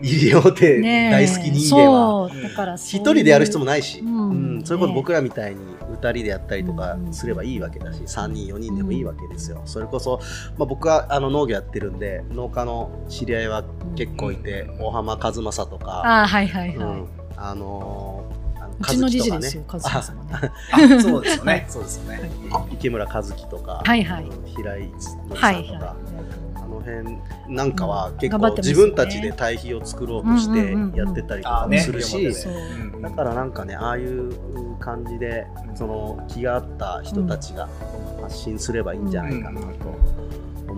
[0.03, 2.29] 西表大好き人間は。
[2.29, 4.31] そうだからそう一人でやる必要もないし、うん。
[4.31, 7.13] うんそれこそ僕らみたいに二人でやったりとかうん。
[7.13, 9.63] すればいいわけだし、三人、四人でもいいわけですよ。
[9.65, 10.21] それこそ、
[10.59, 13.65] まあ、僕はあの農業やってるんで、農家の知り合いは
[13.97, 14.87] 結構いて、うん。
[14.87, 20.53] 大浜和正とか、ああはいはいはい、うんあのーあのうちの理事ですよカズマさんはね。
[20.73, 21.67] あ そうですよね。
[21.71, 22.31] そうですよね、
[22.73, 24.25] 池村和樹とか、はいはい。
[24.25, 24.91] うん平井
[25.29, 26.08] のはいさんとか、はあ
[26.81, 27.19] の辺
[27.55, 32.33] なんかは結構自分たちで対比を作ろうとしてやってたりとかもするし、
[33.01, 37.69] だからなんかねああいう感じでその気があった人たちが
[38.23, 39.67] 発信すればいいんじゃないかなと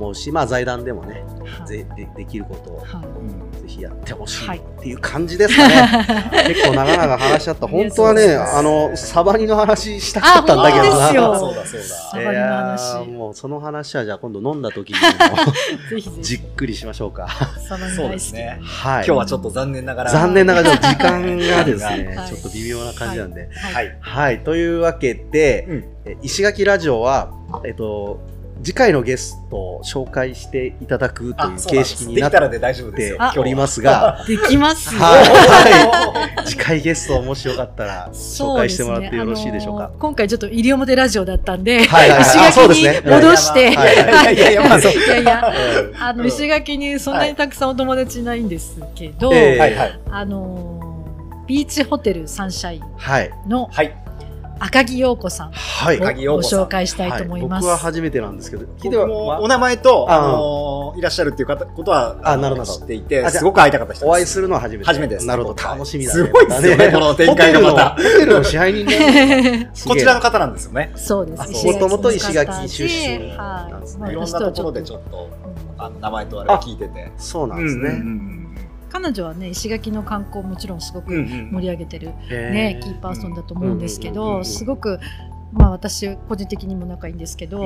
[0.00, 1.22] 思うし、まあ財団でもね
[1.58, 1.68] はい。
[1.68, 4.58] ぜでできることをぜひやってほしいはい。
[4.58, 6.06] っていう感じですかね。
[6.48, 7.66] 結構長々話しちゃった。
[7.66, 11.08] 本当はね、あの、サバニの話したかったんだけどな。
[11.08, 11.84] そうだそうだ。
[11.84, 12.94] サバニの話。
[12.94, 15.52] いやーもうその話はじゃあ今度飲んだ時にも
[15.90, 17.28] ぜひぜじひっくりしましょうか。
[17.96, 18.58] そうですね。
[18.62, 19.06] はい。
[19.06, 20.10] 今日はちょっと残念ながら。
[20.10, 22.28] 残念ながら時間がですね、はい。
[22.28, 23.48] ちょっと微妙な感じなんで。
[23.52, 24.40] ははいい、はい。
[24.44, 25.84] というわけで、うん。
[26.04, 27.30] え石垣ラジオは、
[27.64, 28.20] えっと、
[28.62, 33.18] 次回のゲストを紹介していただくという形式になったできらで大丈夫ですよ。
[33.32, 35.00] ておりますが、できますよ。
[35.00, 36.46] はい。
[36.46, 39.84] 次回ゲストをもしよかったら紹介してもらってよろしいでしょうか。
[39.86, 39.94] あの。
[39.94, 42.20] ー今回ちょっと西表ラジオだったんで、はいはいはい。
[42.50, 44.34] 石垣に戻して、はいはい。
[44.34, 45.54] いやいやあいやいや、
[45.88, 46.02] うん。
[46.02, 50.80] あの、うん石垣にそんなにたくさんお友達いないんですけど、ええはいはいあのー
[51.46, 53.30] ビーチホテルサンシャインはい。
[53.48, 53.92] のはい
[54.60, 55.96] 赤木陽子さんをはい。
[56.00, 57.62] 赤木ご陽子さん紹介したいと思います。
[57.62, 64.10] 僕は初めてなんですけど、僕もお名前と、ああのーいらっしゃるっていう方ことは、のあなるほど知っていて、あじゃあすごく会いたかった人です。
[64.10, 64.84] お会いするのは初めて。
[64.84, 70.92] 初めてですなるほど、楽しみだ、すごいですよねこの展開がまたホテルの支配人ねこちらの方なんですよね。
[70.96, 71.42] そうです。
[71.42, 74.14] あそうもともと石垣の出身なんですねはいい。
[74.14, 75.30] ろんなところでちょっっと、
[75.78, 77.10] あの名前とあれを聞いてて。
[77.16, 78.39] そうなんですね。
[78.90, 84.98] 彼女はね、石垣の観光もちろんすごく盛り上げてる、へね、キーパーソンだと思うんですけど、すごく、
[85.52, 87.58] まあ私、個人的にも仲いいんですけど、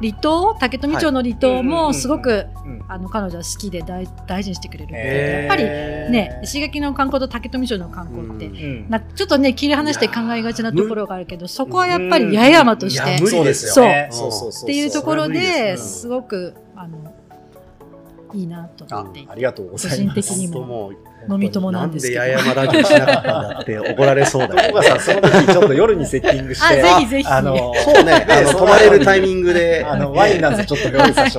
[0.00, 1.62] 離島、竹富町の離島はい。
[1.62, 2.84] もすごく、うん。
[2.86, 4.84] あの彼女は好きで大大事にしてくれる。
[4.84, 5.40] っていうへー。
[5.40, 13.18] やっぱりね、石垣の観光と竹富町の観光って、うんなちょっとね、切り離して考えがちなところがあるけど、そこはやっぱり八重山として。
[13.18, 13.48] そそう。
[13.48, 14.66] うそうそうそう。
[14.66, 17.13] ていうところですごく、あの、
[18.34, 19.24] いいなとあ思って。
[19.28, 20.28] ありがとうござい個人ます。
[20.28, 20.54] 的にも。
[20.54, 20.94] 本当もう
[21.34, 22.22] 飲み友ななんですけど。
[22.22, 27.28] んで八重山ラジオしなかったんだって怒られそうだよ小川さん、その時ちょっと夜にセッティングして、あぜひぜひ。
[27.28, 31.38] あの、そうね、あの、そ泊まれるタイミングで、あの、ワインなんてちょっと用意させて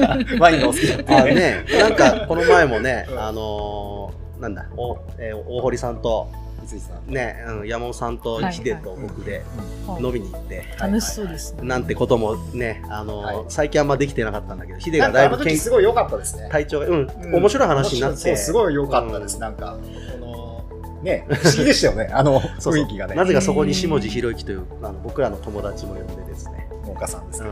[0.00, 1.34] もらって、ワインがお好きだってあね。
[1.34, 6.28] ね、なんか、この前もねう、んあのー、なんだ、お、えー大堀さんと、
[6.66, 7.12] 三井さん。
[7.12, 9.42] ね、うん山本さんとはいヒデと僕で
[9.86, 11.62] はい飲みに行って、楽しそうですね。
[11.62, 16.48] なんてこともね、あのーはい最近あんまできてなかったんだけど、ヒデがだいぶすごい良かったですね。
[16.50, 19.36] 体調が、うん、うん面白い話になって、すごい良かったです。
[19.36, 19.78] うんなんか、
[20.20, 23.14] この、ね、不思議でしたよね、あの雰囲気がね。
[23.14, 27.50] なぜかそこに下地博之というあの僕らの友達も呼んでですね、農家さんですね。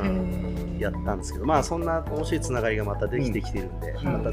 [0.78, 4.30] やったんですけど、まあそんな面白いつながりがまたできてきてるんで、うんまた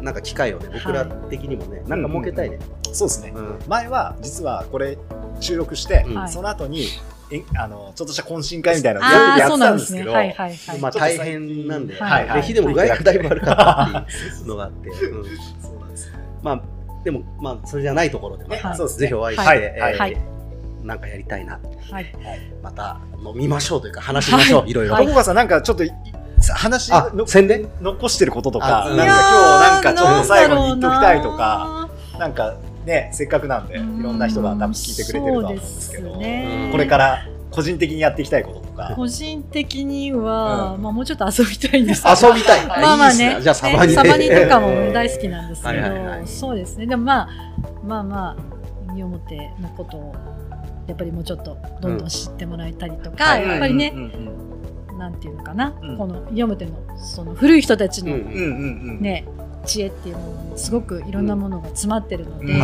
[0.00, 2.58] なんか機会をね、僕ら的にもね、なんか設けたいね。
[2.92, 3.32] そうですね。
[3.34, 3.58] うん。
[3.66, 4.98] 前は、実はこれ、
[5.40, 6.14] 収録して、うん。
[6.14, 6.28] はい。
[6.28, 6.88] その後に、
[7.30, 10.78] えあの、ちょっとした懇親会みたいなのやってたんですけど、はいはいはい。
[10.78, 12.42] まあ大変なんで、はいはい。
[12.42, 15.24] で、ヒデも具合がだいぶ悪かったっていうのがあって、うん。
[15.62, 16.08] そうなんです。
[16.08, 16.62] よまあ、
[17.04, 18.76] でも、まあ、それじゃないところで、またはい。
[18.76, 19.00] そうですね。
[19.00, 19.58] ぜひお会いして、はい。
[19.58, 19.98] えーはい。
[19.98, 20.34] はい
[20.84, 21.58] なんかやりたいな、
[21.90, 22.12] はい。
[22.62, 24.70] また飲みましょうというか、話しましょう、はい。
[24.70, 24.94] いろいろ。
[24.94, 25.06] はい。
[25.06, 25.90] 小川さん、なんかちょっとい、
[26.54, 27.68] 話あの宣伝？
[27.80, 36.18] 残してることとか、あなんか今日なんかちょっと最後に言っときたいとか、なんかね、せっかくなんで、いろんな人が多分聞いてくれてるとは思うんですけど、こ
[36.78, 40.82] れから個人的にやっていきたいこととか、個人的には、うん。
[40.82, 42.28] まあもうちょっと遊びたいんですけど。
[42.28, 42.66] 遊びたい。
[42.68, 46.20] まあまあね、いいじゃあサバニねサバニとかも大好きなんですけはいはいはい。
[46.22, 46.86] ど、そうですね。
[46.86, 47.28] でもまあ、
[47.86, 48.36] まあまあ、
[48.92, 50.14] 西表のことを、
[50.86, 53.48] やっぱりもうちょっとどんどん知ってもらえたりとか、はい。
[53.48, 54.33] やっぱりねう、んうん
[55.04, 58.16] なんていうのかな、うんこの西表のその古い人たちの。
[58.16, 59.26] ね、
[59.66, 62.54] 知恵っていうのもすごくいろんなものが詰まってるので、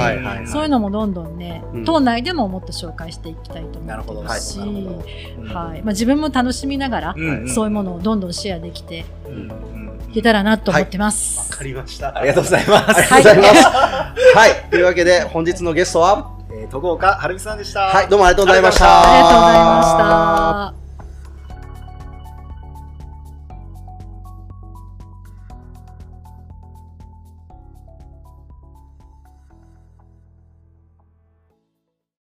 [0.47, 9.37] そういうのもどんどんね、うん島内でももっと紹介していきたいと思ってますし、なるほどはいまあ、自分も楽しみながら、うんそういうものをどんどんシェアできてうんう
[9.77, 11.51] んいけたらなと思ってます。
[11.53, 12.17] わかりました。
[12.17, 13.15] ありがとうございます。
[13.15, 13.67] ありがとうございます。
[14.37, 14.71] はい。
[14.71, 17.83] というわけで、本日のゲストは、えー、戸郷岡はるみさんでした。
[17.83, 18.87] はい、どうもありがとうございました。
[18.87, 20.80] ありがとうございました。